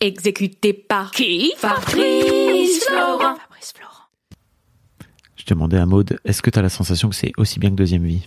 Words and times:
Exécuté 0.00 0.72
par 0.72 1.10
qui? 1.10 1.52
Fabrice 1.56 2.84
Florent. 2.84 3.34
Fabrice 3.34 3.72
Florent. 3.74 4.04
Je 5.36 5.44
demandais 5.44 5.78
à 5.78 5.86
Maude, 5.86 6.20
est-ce 6.24 6.40
que 6.40 6.50
tu 6.50 6.58
as 6.58 6.62
la 6.62 6.68
sensation 6.68 7.08
que 7.08 7.16
c'est 7.16 7.32
aussi 7.36 7.58
bien 7.58 7.70
que 7.70 7.74
Deuxième 7.74 8.04
Vie? 8.04 8.22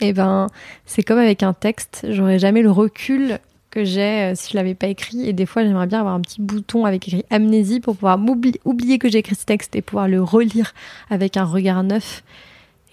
Eh 0.00 0.12
ben, 0.12 0.46
c'est 0.86 1.02
comme 1.02 1.18
avec 1.18 1.42
un 1.42 1.52
texte, 1.52 2.06
j'aurais 2.08 2.38
jamais 2.38 2.62
le 2.62 2.70
recul 2.70 3.38
que 3.70 3.84
j'ai 3.84 4.32
euh, 4.32 4.32
si 4.36 4.52
je 4.52 4.56
l'avais 4.56 4.74
pas 4.74 4.86
écrit. 4.86 5.28
Et 5.28 5.32
des 5.32 5.46
fois, 5.46 5.64
j'aimerais 5.64 5.88
bien 5.88 6.00
avoir 6.00 6.14
un 6.14 6.20
petit 6.20 6.40
bouton 6.40 6.84
avec 6.84 7.08
écrit 7.08 7.24
amnésie 7.30 7.80
pour 7.80 7.96
pouvoir 7.96 8.20
oublier 8.64 8.98
que 8.98 9.08
j'ai 9.08 9.18
écrit 9.18 9.34
ce 9.34 9.44
texte 9.44 9.74
et 9.74 9.82
pouvoir 9.82 10.06
le 10.06 10.22
relire 10.22 10.72
avec 11.10 11.36
un 11.36 11.44
regard 11.44 11.82
neuf. 11.82 12.22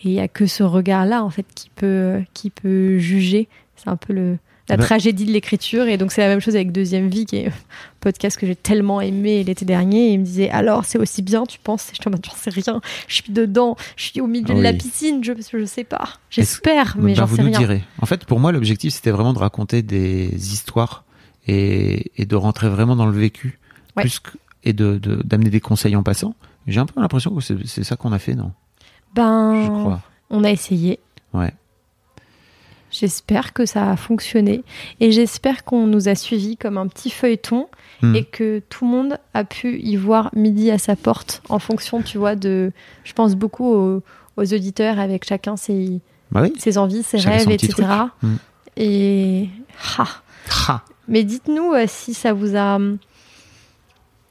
Et 0.03 0.09
il 0.09 0.13
y 0.13 0.19
a 0.19 0.27
que 0.27 0.47
ce 0.47 0.63
regard-là, 0.63 1.23
en 1.23 1.30
fait, 1.30 1.45
qui 1.53 1.69
peut, 1.75 2.21
qui 2.33 2.49
peut 2.49 2.97
juger. 2.97 3.47
C'est 3.75 3.89
un 3.89 3.97
peu 3.97 4.13
le, 4.13 4.38
la 4.69 4.77
Bah- 4.77 4.83
tragédie 4.85 5.25
de 5.25 5.31
l'écriture. 5.31 5.87
Et 5.87 5.97
donc, 5.97 6.11
c'est 6.11 6.21
la 6.21 6.27
même 6.27 6.39
chose 6.39 6.55
avec 6.55 6.71
Deuxième 6.71 7.09
Vie, 7.09 7.25
qui 7.25 7.37
est 7.37 7.47
un 7.47 7.51
podcast 7.99 8.37
que 8.37 8.45
j'ai 8.47 8.55
tellement 8.55 9.02
aimé 9.02 9.44
l'été 9.44 9.66
dernier. 9.66 10.09
Et 10.09 10.13
il 10.13 10.19
me 10.19 10.25
disait, 10.25 10.49
alors, 10.49 10.85
c'est 10.85 10.97
aussi 10.97 11.21
bien, 11.21 11.44
tu 11.45 11.59
penses? 11.59 11.88
Je 11.94 12.09
dis, 12.09 12.17
j'en 12.23 12.35
sais 12.35 12.49
rien. 12.49 12.81
Je 13.07 13.13
suis 13.16 13.31
dedans. 13.33 13.75
Je 13.95 14.03
suis 14.05 14.21
au 14.21 14.27
milieu 14.27 14.45
Ah 14.49 14.53
de 14.53 14.61
la 14.61 14.71
oui. 14.71 14.77
piscine. 14.77 15.23
Je, 15.23 15.33
je 15.53 15.66
sais 15.66 15.83
pas. 15.83 16.09
J'espère, 16.29 16.95
mais 16.97 17.11
Ben, 17.11 17.16
j'en 17.17 17.25
vous 17.25 17.35
sais 17.35 17.41
nous 17.44 17.49
rien. 17.49 17.59
direz. 17.59 17.83
En 18.02 18.05
fait, 18.05 18.25
pour 18.25 18.39
moi, 18.39 18.52
l'objectif, 18.52 18.94
c'était 18.94 19.11
vraiment 19.11 19.33
de 19.33 19.39
raconter 19.39 19.81
des 19.81 20.29
histoires 20.53 21.03
et, 21.47 22.11
et 22.22 22.25
de 22.25 22.35
rentrer 22.35 22.69
vraiment 22.69 22.95
dans 22.95 23.05
le 23.07 23.17
vécu, 23.17 23.57
Ouais. 23.97 24.03
plus 24.03 24.19
que- 24.19 24.38
et 24.63 24.73
de 24.73 24.97
de- 24.97 25.22
d'amener 25.23 25.49
des 25.49 25.61
conseils 25.61 25.95
en 25.95 26.03
passant. 26.03 26.35
J'ai 26.67 26.79
un 26.79 26.85
peu 26.85 26.99
l'impression 27.01 27.33
que 27.33 27.41
c'est 27.41 27.55
c'est 27.66 27.83
ça 27.83 27.95
qu'on 27.95 28.11
a 28.11 28.19
fait, 28.19 28.35
non? 28.35 28.51
Ben, 29.16 29.63
Je 29.63 29.69
crois. 29.69 30.01
on 30.29 30.44
a 30.44 30.51
essayé. 30.51 30.99
Ouais. 31.33 31.51
J'espère 33.00 33.53
que 33.53 33.66
ça 33.66 33.92
a 33.92 33.95
fonctionné 33.95 34.64
et 35.00 35.11
j'espère 35.11 35.64
qu'on 35.64 35.88
nous 35.88 36.09
a 36.09 36.16
suivis 36.16 36.58
comme 36.58 36.78
un 36.78 36.88
petit 36.88 37.09
feuilleton 37.09 37.67
Hmm. 38.02 38.16
et 38.16 38.23
que 38.23 38.59
tout 38.69 38.86
le 38.86 38.91
monde 38.91 39.17
a 39.33 39.44
pu 39.44 39.78
y 39.81 39.97
voir 39.97 40.30
midi 40.33 40.72
à 40.72 40.78
sa 40.78 40.95
porte 40.95 41.41
en 41.50 41.59
fonction, 41.59 42.02
tu 42.02 42.17
vois, 42.17 42.38
de. 42.38 42.72
Je 43.03 43.11
pense 43.11 43.36
beaucoup 43.36 43.66
aux, 43.66 44.02
aux 44.38 44.53
auditeurs 44.53 45.00
avec 45.00 45.25
chacun 45.28 45.58
ses, 45.58 46.00
Bah 46.31 46.41
oui. 46.44 46.53
ses 46.58 46.78
envies, 46.78 47.03
ses 47.03 47.17
Chacun 47.19 47.39
rêves, 47.39 47.52
etc. 47.52 47.73
truc. 47.73 47.88
Hmm. 48.23 48.36
Et. 48.78 49.50
Ah. 49.97 50.08
Ha. 50.69 50.84
Mais 51.09 51.25
dites-nous 51.25 51.73
euh, 51.73 51.84
si 51.89 52.13
ça 52.13 52.31
vous 52.31 52.56
a 52.56 52.75
hum, 52.78 53.00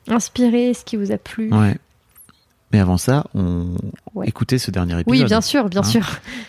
inspiré, 0.09 0.73
ce 0.75 0.85
qui 0.85 0.97
vous 0.97 1.13
a 1.13 1.19
plu. 1.19 1.53
Ouais. 1.53 1.77
Mais 2.73 2.81
avant 2.81 2.99
ça, 2.99 3.25
on 3.35 3.77
Ouais. 4.15 4.29
écoutait 4.29 4.59
ce 4.59 4.71
dernier 4.71 4.93
épisode. 5.01 5.11
Oui, 5.21 5.25
bien 5.25 5.41
sûr, 5.41 5.69
bien 5.69 5.81
Hein 5.81 5.85
sûr. 5.85 6.07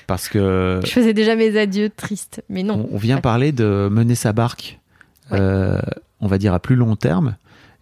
Parce 0.07 0.27
que 0.27 0.81
Je 0.83 0.89
faisais 0.91 1.13
déjà 1.13 1.35
mes 1.35 1.57
adieux 1.57 1.89
tristes, 1.89 2.43
mais 2.49 2.63
non. 2.63 2.87
on, 2.91 2.95
on 2.95 2.97
vient 2.97 3.15
Ouais. 3.15 3.21
parler 3.21 3.51
de 3.51 3.87
mener 3.91 4.15
sa 4.15 4.33
barque, 4.33 4.79
Ouais. 5.31 5.37
euh, 5.39 5.79
on 6.19 6.27
va 6.27 6.37
dire 6.37 6.53
à 6.53 6.59
plus 6.59 6.75
long 6.75 6.95
terme, 6.95 7.35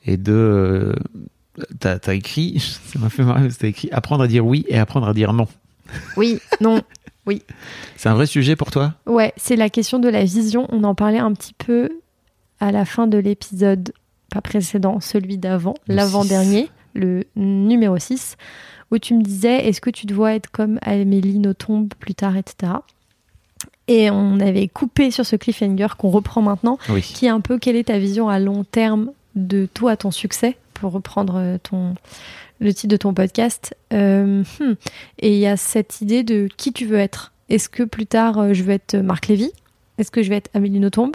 et 0.06 0.18
de. 0.18 0.32
euh, 0.34 0.94
T'as 1.80 1.98
as 2.06 2.14
écrit, 2.14 2.60
ça 2.94 3.00
m'a 3.00 3.10
fait 3.10 3.24
marrer, 3.24 3.48
t'as 3.50 3.68
écrit 3.68 3.90
apprendre 3.92 4.24
à 4.24 4.28
dire 4.28 4.46
oui 4.46 4.64
et 4.68 4.78
apprendre 4.78 5.08
à 5.08 5.14
dire 5.16 5.34
non. 5.34 5.48
Oui, 6.16 6.40
non. 6.62 6.82
C'est 7.98 8.08
un 8.08 8.14
vrai 8.14 8.26
sujet 8.26 8.56
pour 8.56 8.72
toi? 8.72 8.94
Ouais, 9.06 9.34
c'est 9.36 9.58
la 9.58 9.70
question 9.70 10.00
de 10.00 10.08
la 10.08 10.24
vision. 10.24 10.66
On 10.70 10.86
en 10.86 10.96
parlait 10.96 11.18
un 11.20 11.34
petit 11.34 11.54
peu 11.54 11.90
à 12.62 12.72
la 12.72 12.86
fin 12.86 13.06
de 13.06 13.18
l'épisode, 13.18 13.92
pas 14.32 14.40
précédent, 14.40 15.02
celui 15.02 15.38
d'avant, 15.38 15.74
l'avant-dernier, 15.90 16.70
le 16.98 17.24
numéro 17.36 17.98
6, 17.98 18.36
où 18.92 18.98
tu 18.98 19.14
me 19.14 19.22
disais 19.22 19.68
est-ce 19.68 19.82
que 19.82 19.90
tu 19.90 20.06
dois 20.06 20.34
être 20.34 20.50
comme 20.52 20.80
Amélie 20.82 21.40
Nothomb 21.40 21.88
plus 22.00 22.16
tard, 22.16 22.36
etc. 22.36 22.74
Et 23.88 24.10
on 24.10 24.40
avait 24.40 24.68
coupé 24.68 25.12
sur 25.12 25.26
ce 25.26 25.36
cliffhanger 25.36 25.88
qu'on 25.98 26.10
reprend 26.10 26.42
maintenant, 26.42 26.78
Oui. 26.90 27.02
qui 27.02 27.26
est 27.26 27.30
un 27.30 27.40
peu 27.40 27.58
quelle 27.58 27.78
est 27.78 27.86
ta 27.86 27.98
vision 27.98 28.28
à 28.28 28.40
long 28.40 28.64
terme 28.66 29.12
de 29.36 29.68
toi, 29.74 29.96
ton 29.96 30.12
succès, 30.12 30.58
pour 30.74 30.92
reprendre 30.92 31.36
euh, 31.38 31.58
ton, 31.62 31.96
le 32.60 32.74
titre 32.74 32.92
de 32.92 32.98
ton 32.98 33.14
podcast. 33.14 33.76
Euh, 33.94 34.44
hmm. 34.60 34.74
Et 35.20 35.34
il 35.34 35.40
y 35.40 35.48
a 35.48 35.56
cette 35.56 36.02
idée 36.02 36.24
de 36.24 36.50
qui 36.58 36.74
tu 36.74 36.86
veux 36.86 36.98
être. 36.98 37.32
Est-ce 37.50 37.70
que 37.70 37.84
plus 37.84 38.06
tard, 38.08 38.40
euh, 38.40 38.54
je 38.54 38.64
veux 38.64 38.74
être 38.74 38.98
Marc 38.98 39.28
Lévy? 39.28 39.52
Est-ce 39.98 40.12
que 40.12 40.22
je 40.22 40.30
vais 40.30 40.38
être 40.38 40.50
Amélie 40.54 40.80
Nothomb? 40.80 41.12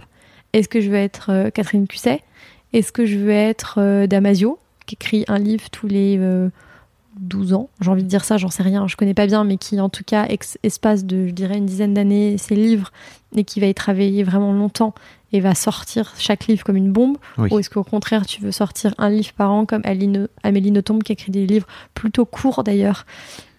Est-ce 0.54 0.68
que 0.68 0.80
je 0.80 0.90
veux 0.90 0.96
être 0.96 1.50
Catherine 1.54 1.86
Cusset? 1.86 2.20
Est-ce 2.72 2.92
que 2.92 3.06
je 3.06 3.16
veux 3.16 3.30
être 3.30 4.06
Damasio, 4.06 4.58
qui 4.92 4.94
écrit 4.94 5.24
un 5.28 5.38
livre 5.38 5.70
tous 5.70 5.86
les 5.86 6.18
euh, 6.18 6.48
12 7.20 7.52
ans 7.54 7.68
J'ai 7.80 7.90
envie 7.90 8.02
de 8.02 8.08
dire 8.08 8.24
ça, 8.24 8.36
j'en 8.36 8.50
sais 8.50 8.62
rien, 8.62 8.86
je 8.88 8.96
connais 8.96 9.14
pas 9.14 9.26
bien, 9.26 9.44
mais 9.44 9.56
qui 9.56 9.80
en 9.80 9.88
tout 9.88 10.04
cas, 10.04 10.26
espace 10.62 11.04
de, 11.04 11.26
je 11.28 11.32
dirais, 11.32 11.58
une 11.58 11.66
dizaine 11.66 11.94
d'années, 11.94 12.36
ses 12.38 12.54
livres, 12.56 12.90
et 13.34 13.44
qui 13.44 13.60
va 13.60 13.66
y 13.66 13.74
travailler 13.74 14.22
vraiment 14.22 14.52
longtemps 14.52 14.94
et 15.34 15.40
va 15.40 15.54
sortir 15.54 16.12
chaque 16.18 16.46
livre 16.46 16.62
comme 16.62 16.76
une 16.76 16.92
bombe 16.92 17.16
Oui. 17.38 17.48
Ou 17.50 17.58
est-ce 17.58 17.70
qu'au 17.70 17.84
contraire, 17.84 18.26
tu 18.26 18.42
veux 18.42 18.52
sortir 18.52 18.94
un 18.98 19.08
livre 19.08 19.32
par 19.32 19.50
an 19.50 19.64
comme 19.64 19.80
Aline- 19.84 20.28
Amélie 20.42 20.70
Nothomb 20.70 20.98
qui 20.98 21.12
écrit 21.12 21.32
des 21.32 21.46
livres 21.46 21.66
plutôt 21.94 22.26
courts 22.26 22.64
d'ailleurs 22.64 23.06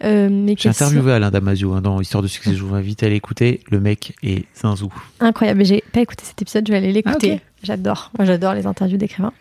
euh, 0.03 0.53
J'ai 0.55 0.69
interviewé 0.69 1.13
Alain 1.13 1.31
Damasio 1.31 1.73
hein, 1.73 1.81
dans 1.81 1.99
Histoire 1.99 2.21
de 2.21 2.27
succès. 2.27 2.53
Je 2.53 2.63
vous 2.63 2.75
invite 2.75 3.01
à 3.01 3.09
l'écouter. 3.09 3.61
Le 3.71 3.79
mec 3.79 4.13
est 4.21 4.45
zinzou. 4.55 4.93
incroyable. 5.19 5.57
Mais 5.59 5.65
J'ai 5.65 5.83
pas 5.91 6.01
écouté 6.01 6.23
cet 6.25 6.39
épisode, 6.43 6.67
je 6.67 6.71
vais 6.71 6.77
aller 6.77 6.91
l'écouter. 6.93 7.41
Ah. 7.43 7.49
J'adore. 7.63 8.11
Moi, 8.19 8.25
j'adore 8.27 8.53
les 8.53 8.67
interviews 8.67 8.97
d'écrivains. 8.97 9.33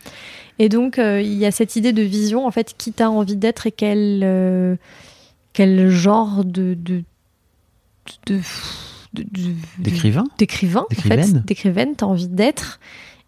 Et 0.59 0.69
donc, 0.69 0.99
euh, 0.99 1.21
il 1.21 1.35
y 1.35 1.47
a 1.47 1.51
cette 1.51 1.77
idée 1.77 1.93
de 1.93 2.03
vision, 2.03 2.47
en 2.47 2.51
fait, 2.51 2.75
qui 2.77 2.93
t'as 2.93 3.09
envie 3.09 3.37
d'être 3.37 3.67
et 3.67 3.73
quel, 3.73 4.21
euh, 4.23 4.77
quel 5.53 5.89
genre 5.89 6.45
de. 6.45 6.75
de, 6.75 7.03
de, 8.27 8.41
D'écrivain 9.79 10.25
d'écrivain, 10.39 10.87
en 10.91 10.95
fait, 10.95 11.09
D'écrivaine. 11.09 11.43
d'écrivaine, 11.47 11.97
t'as 11.97 12.07
envie 12.07 12.29
d'être. 12.29 12.81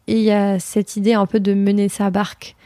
Et 0.07 0.17
il 0.19 0.23
y 0.25 0.31
a 0.31 0.59
cette 0.59 0.97
idée 0.97 1.15
un 1.15 1.27
peu 1.27 1.41
de 1.41 1.55
mener 1.55 1.89
sa 1.89 2.11
barque. 2.11 2.57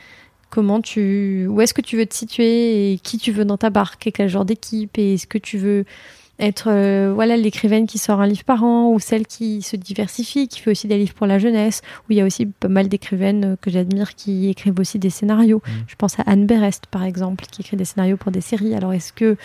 Comment 0.50 0.80
tu, 0.80 1.46
où 1.48 1.60
est-ce 1.60 1.74
que 1.74 1.80
tu 1.80 1.96
veux 1.96 2.06
te 2.06 2.14
situer 2.14 2.92
et 2.92 2.98
qui 2.98 3.18
tu 3.18 3.32
veux 3.32 3.44
dans 3.44 3.58
ta 3.58 3.70
barque 3.70 4.06
et 4.06 4.12
quel 4.12 4.28
genre 4.28 4.44
d'équipe 4.44 4.96
et 4.96 5.14
est-ce 5.14 5.26
que 5.26 5.36
tu 5.36 5.58
veux 5.58 5.84
être, 6.40 6.68
euh, 6.70 7.12
voilà, 7.12 7.36
l'écrivaine 7.36 7.86
qui 7.86 7.98
sort 7.98 8.20
un 8.20 8.26
livre 8.26 8.44
par 8.44 8.62
an 8.62 8.90
ou 8.92 9.00
celle 9.00 9.26
qui 9.26 9.62
se 9.62 9.76
diversifie, 9.76 10.46
qui 10.46 10.60
fait 10.60 10.70
aussi 10.70 10.86
des 10.86 10.96
livres 10.96 11.14
pour 11.14 11.26
la 11.26 11.38
jeunesse. 11.38 11.82
Où 12.08 12.12
il 12.12 12.18
y 12.18 12.20
a 12.20 12.24
aussi 12.24 12.46
pas 12.46 12.68
mal 12.68 12.88
d'écrivaines 12.88 13.44
euh, 13.44 13.56
que 13.60 13.70
j'admire 13.70 14.14
qui 14.14 14.48
écrivent 14.48 14.78
aussi 14.78 14.98
des 14.98 15.10
scénarios. 15.10 15.62
Mm. 15.66 15.70
Je 15.88 15.96
pense 15.96 16.18
à 16.20 16.22
Anne 16.26 16.46
Berest 16.46 16.86
par 16.86 17.02
exemple, 17.02 17.44
qui 17.50 17.62
écrit 17.62 17.76
des 17.76 17.84
scénarios 17.84 18.16
pour 18.16 18.30
des 18.30 18.40
séries. 18.40 18.74
Alors 18.74 18.92
est-ce 18.92 19.12
que 19.12 19.36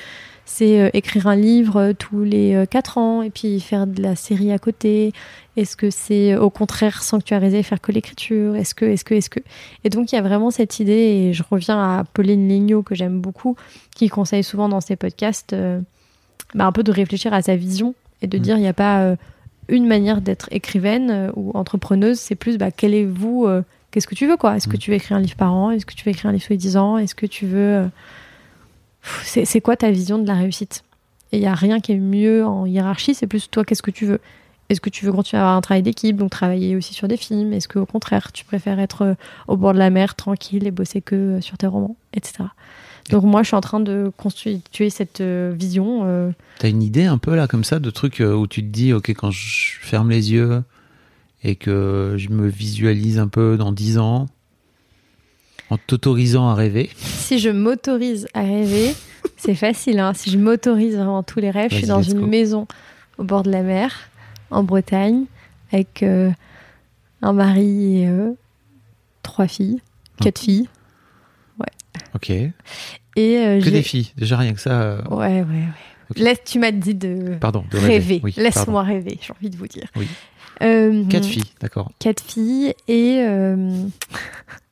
c'est 0.46 0.82
euh, 0.82 0.90
écrire 0.94 1.28
un 1.28 1.36
livre 1.36 1.78
euh, 1.78 1.94
tous 1.94 2.24
les 2.24 2.66
quatre 2.70 2.98
ans 2.98 3.22
et 3.22 3.30
puis 3.30 3.60
faire 3.60 3.88
de 3.88 4.02
la 4.02 4.16
série 4.16 4.52
à 4.52 4.60
côté? 4.60 5.14
Est-ce 5.58 5.76
que 5.76 5.90
c'est 5.90 6.36
au 6.36 6.50
contraire 6.50 7.02
sanctuariser 7.02 7.60
et 7.60 7.64
faire 7.64 7.82
que 7.82 7.92
l'écriture? 7.92 8.56
Est-ce 8.56 8.76
que, 8.76 8.86
est-ce 8.86 9.04
que, 9.04 9.16
est-ce 9.16 9.30
que? 9.30 9.40
Et 9.84 9.90
donc 9.90 10.12
il 10.12 10.16
y 10.16 10.18
a 10.18 10.22
vraiment 10.22 10.52
cette 10.52 10.80
idée, 10.80 10.94
et 10.94 11.34
je 11.34 11.44
reviens 11.50 11.80
à 11.80 12.04
Pauline 12.04 12.48
Lignot 12.48 12.82
que 12.82 12.96
j'aime 12.96 13.20
beaucoup, 13.20 13.56
qui 13.96 14.10
conseille 14.10 14.44
souvent 14.44 14.68
dans 14.68 14.82
ses 14.82 14.96
podcasts, 14.96 15.56
bah, 16.56 16.66
un 16.66 16.72
peu 16.72 16.84
de 16.84 16.92
réfléchir 16.92 17.34
à 17.34 17.42
sa 17.42 17.56
vision 17.56 17.96
et 18.22 18.28
de 18.28 18.38
Mm. 18.38 18.42
dire 18.42 18.58
il 18.58 18.62
n'y 18.62 18.68
a 18.68 18.74
pas 18.74 19.02
euh, 19.02 19.16
une 19.70 19.88
manière 19.88 20.22
d'être 20.22 20.48
écrivaine 20.52 21.10
euh, 21.12 21.32
ou 21.36 21.52
entrepreneuse, 21.56 22.20
c'est 22.20 22.36
plus 22.36 22.58
bah, 22.58 22.72
quel 22.72 22.94
est 22.94 23.06
vous, 23.06 23.46
euh, 23.46 23.62
qu'est-ce 23.92 24.08
que 24.08 24.16
tu 24.16 24.28
veux 24.28 24.38
quoi? 24.38 24.56
Est-ce 24.58 24.68
que 24.68 24.76
Mm. 24.76 24.80
tu 24.80 24.92
veux 24.92 24.98
écrire 24.98 25.18
un 25.18 25.22
livre 25.22 25.36
par 25.38 25.54
an? 25.54 25.72
Est-ce 25.72 25.86
que 25.86 25.94
tu 25.94 26.04
veux 26.06 26.12
écrire 26.12 26.30
un 26.30 26.34
livre 26.34 26.46
tous 26.46 26.54
les 26.54 26.58
10 26.58 26.78
ans? 26.78 26.98
Est-ce 26.98 27.16
que 27.16 27.26
tu 27.26 27.46
veux 27.46 27.90
c'est, 29.24 29.62
quoi 29.62 29.76
ta 29.76 29.92
vision 29.92 30.18
de 30.18 30.28
la 30.28 30.36
réussite? 30.36 30.84
Et 31.32 31.38
il 31.38 31.40
n'y 31.42 31.48
a 31.48 31.54
rien 31.56 31.80
qui 31.80 31.92
est 31.92 31.98
mieux 31.98 32.46
en 32.46 32.66
hiérarchie, 32.66 33.14
c'est 33.16 33.28
plus 33.28 33.50
toi, 33.50 33.66
qu'est-ce 33.66 33.82
que 33.82 33.92
tu 33.92 34.06
veux? 34.06 34.20
Est-ce 34.70 34.80
que 34.80 34.90
tu 34.90 35.06
veux 35.06 35.12
continuer 35.12 35.40
à 35.40 35.44
avoir 35.44 35.58
un 35.58 35.62
travail 35.62 35.84
d'équipe, 35.84 36.16
donc 36.16 36.30
travailler 36.30 36.76
aussi 36.76 36.94
sur 36.94 37.08
des 37.08 37.18
films? 37.18 37.52
Est-ce 37.54 37.68
qu'au 37.68 37.86
contraire, 37.86 38.32
tu 38.32 38.46
préfères 38.46 38.80
être 38.80 39.16
au 39.48 39.58
bord 39.58 39.74
de 39.74 39.80
la 39.80 39.90
mer, 39.90 40.16
tranquille, 40.16 40.66
et 40.66 40.72
bosser 40.72 41.02
que 41.02 41.40
sur 41.42 41.58
tes 41.58 41.68
romans, 41.68 41.98
etc. 42.14 42.46
Donc 43.10 43.24
moi, 43.24 43.44
je 43.44 43.48
suis 43.48 43.56
en 43.56 43.62
train 43.62 43.80
de 43.82 44.12
constituer 44.18 44.90
cette 44.90 45.20
euh, 45.22 45.54
vision. 45.56 46.02
euh, 46.06 46.32
T'as 46.60 46.70
une 46.70 46.82
idée 46.82 47.06
un 47.06 47.18
peu 47.18 47.36
là 47.36 47.48
comme 47.48 47.64
ça 47.64 47.80
de 47.80 47.90
trucs 47.90 48.22
euh, 48.22 48.34
où 48.34 48.48
tu 48.48 48.62
te 48.62 48.68
dis 48.68 48.94
ok 48.94 49.10
quand 49.10 49.30
je 49.32 49.78
ferme 49.82 50.10
les 50.10 50.32
yeux 50.32 50.64
et 51.44 51.56
que 51.56 52.16
je 52.18 52.30
me 52.30 52.48
visualise 52.48 53.20
un 53.20 53.28
peu 53.28 53.58
dans 53.58 53.72
10 53.74 53.98
ans 53.98 54.28
en 55.70 55.78
t'autorisant 55.78 56.48
à 56.50 56.56
rêver? 56.56 56.90
si 56.98 57.40
je 57.40 57.50
m'autorise 57.50 58.28
à 58.34 58.42
rêver, 58.42 58.94
c'est 59.38 59.56
facile. 59.56 60.00
hein. 60.00 60.14
Si 60.14 60.30
je 60.30 60.38
m'autorise 60.38 60.96
vraiment 60.96 61.24
tous 61.24 61.40
les 61.40 61.52
rêves, 61.52 61.72
je 61.72 61.78
suis 61.78 61.88
dans 61.88 62.02
une 62.02 62.22
go. 62.22 62.28
maison 62.28 62.68
au 63.18 63.24
bord 63.24 63.44
de 63.44 63.52
la 63.52 63.62
mer, 63.64 63.94
en 64.50 64.64
Bretagne, 64.64 65.26
avec 65.72 66.04
euh, 66.04 66.32
un 67.22 67.34
mari 67.34 68.02
et 68.04 68.08
euh, 68.08 68.32
trois 69.24 69.48
filles, 69.48 69.82
quatre 70.22 70.40
filles. 70.40 70.70
Ok. 72.16 72.32
Et 73.16 73.38
euh, 73.38 73.62
Que 73.62 73.70
des 73.70 73.82
filles. 73.84 74.12
Déjà 74.18 74.38
rien 74.38 74.54
que 74.54 74.60
ça. 74.62 74.82
euh, 74.82 75.02
Ouais, 75.10 75.42
ouais, 75.42 75.44
ouais. 75.44 75.64
Laisse, 76.16 76.40
tu 76.46 76.60
m'as 76.60 76.72
dit 76.72 76.96
de 76.96 77.36
Pardon, 77.40 77.64
de 77.72 77.78
rêver. 77.78 77.94
rêver. 77.94 78.22
Oui, 78.24 78.34
Laisse-moi 78.38 78.84
rêver, 78.84 79.18
j'ai 79.22 79.34
envie 79.34 79.50
de 79.50 79.58
vous 79.58 79.68
dire. 79.68 79.88
Oui. 79.96 80.08
Euh, 80.62 81.04
Quatre 81.10 81.26
filles, 81.26 81.44
d'accord. 81.62 81.92
Quatre 82.00 82.22
filles 82.24 82.74
et 82.88 83.24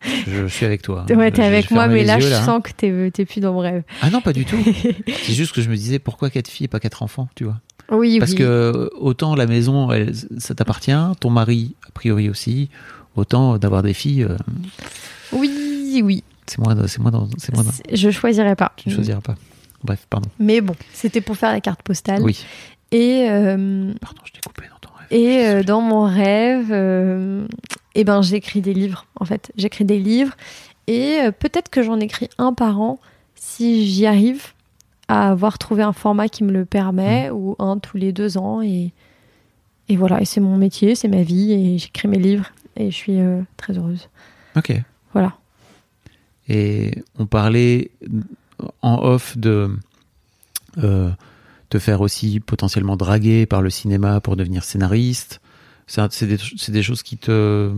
Je, 0.03 0.23
je 0.27 0.47
suis 0.47 0.65
avec 0.65 0.81
toi. 0.81 1.05
ouais, 1.09 1.29
Je- 1.29 1.33
t'es 1.35 1.43
avec 1.43 1.71
moi, 1.71 1.87
mais 1.87 2.03
là, 2.03 2.19
yeux, 2.19 2.27
je 2.27 2.33
hein. 2.33 2.43
sens 2.45 2.61
que 2.63 2.71
t'es, 2.71 3.25
plus 3.25 3.39
dans 3.39 3.53
mon 3.53 3.59
rêve. 3.59 3.83
Ah 4.01 4.09
non, 4.09 4.21
pas 4.21 4.33
du 4.33 4.45
tout. 4.45 4.57
C'est 5.23 5.33
juste 5.33 5.53
que 5.55 5.61
je 5.61 5.69
me 5.69 5.75
disais 5.75 5.97
pourquoi 5.99 6.29
quatre 6.29 6.47
filles 6.49 6.65
et 6.65 6.67
pas 6.67 6.79
quatre 6.79 7.01
enfants, 7.03 7.27
tu 7.35 7.45
vois? 7.45 7.59
Oui, 7.91 8.19
Parce 8.19 8.31
oui. 8.31 8.37
que 8.37 8.89
autant 8.99 9.35
la 9.35 9.47
maison, 9.47 9.91
elle, 9.91 10.13
ça 10.37 10.53
t'appartient, 10.55 10.91
ton 11.19 11.29
mari, 11.29 11.75
a 11.87 11.91
priori 11.91 12.29
aussi, 12.29 12.69
autant 13.15 13.57
d'avoir 13.57 13.81
des 13.83 13.93
filles, 13.93 14.27
Oui, 15.33 16.01
oui. 16.03 16.23
C'est 16.51 16.59
moins, 16.59 16.75
c'est 16.87 17.01
dans- 17.11 17.27
c'est 17.37 17.55
C'est- 17.71 17.95
Je 17.95 18.09
choisirais 18.11 18.55
pas. 18.55 18.71
Tu 18.75 18.89
ne 18.89 18.93
choisiras 18.95 19.21
pas. 19.21 19.35
Bref, 19.83 20.05
pardon. 20.09 20.29
Mais 20.39 20.61
bon, 20.61 20.75
c'était 20.93 21.21
pour 21.21 21.37
faire 21.37 21.51
la 21.51 21.61
carte 21.61 21.81
postale. 21.81 22.21
Oui. 22.21 22.45
Et, 22.91 23.27
euh, 23.29 23.93
Pardon, 24.01 24.21
je 24.25 24.31
t'ai 24.33 24.39
coupé 24.45 24.63
dans 24.69 24.77
ton 24.81 24.95
rêve. 24.95 25.07
et 25.11 25.45
euh, 25.47 25.63
dans 25.63 25.81
mon 25.81 26.03
rêve, 26.03 26.67
euh, 26.71 27.47
eh 27.95 28.03
ben, 28.03 28.21
j'écris 28.21 28.61
des 28.61 28.73
livres, 28.73 29.05
en 29.19 29.25
fait. 29.25 29.51
J'écris 29.57 29.85
des 29.85 29.97
livres. 29.99 30.33
Et 30.87 31.19
euh, 31.21 31.31
peut-être 31.31 31.69
que 31.69 31.83
j'en 31.83 31.99
écris 31.99 32.29
un 32.37 32.53
par 32.53 32.81
an 32.81 32.99
si 33.35 33.87
j'y 33.87 34.05
arrive 34.05 34.47
à 35.07 35.29
avoir 35.31 35.57
trouvé 35.57 35.83
un 35.83 35.93
format 35.93 36.27
qui 36.27 36.43
me 36.43 36.51
le 36.51 36.65
permet, 36.65 37.29
Mmh. 37.29 37.33
ou 37.33 37.55
un 37.59 37.77
tous 37.79 37.97
les 37.97 38.11
deux 38.11 38.37
ans. 38.37 38.61
Et, 38.61 38.91
et 39.89 39.95
voilà, 39.95 40.21
et 40.21 40.25
c'est 40.25 40.41
mon 40.41 40.57
métier, 40.57 40.93
c'est 40.95 41.07
ma 41.07 41.23
vie, 41.23 41.53
et 41.53 41.77
j'écris 41.77 42.07
mes 42.07 42.19
livres. 42.19 42.45
Et 42.77 42.91
je 42.91 42.95
suis 42.95 43.19
très 43.57 43.77
heureuse. 43.77 44.09
Ok. 44.55 44.73
Voilà. 45.13 45.33
Et 46.47 47.03
on 47.17 47.25
parlait 47.25 47.91
en 48.81 49.01
off 49.03 49.37
de 49.37 49.69
euh, 50.77 51.09
te 51.69 51.79
faire 51.79 52.01
aussi 52.01 52.39
potentiellement 52.39 52.97
draguer 52.97 53.45
par 53.45 53.61
le 53.61 53.69
cinéma 53.69 54.19
pour 54.21 54.35
devenir 54.35 54.63
scénariste. 54.63 55.41
C'est 55.87 56.25
des, 56.71 56.83
choses 56.83 57.03
qui 57.03 57.17
te 57.17 57.71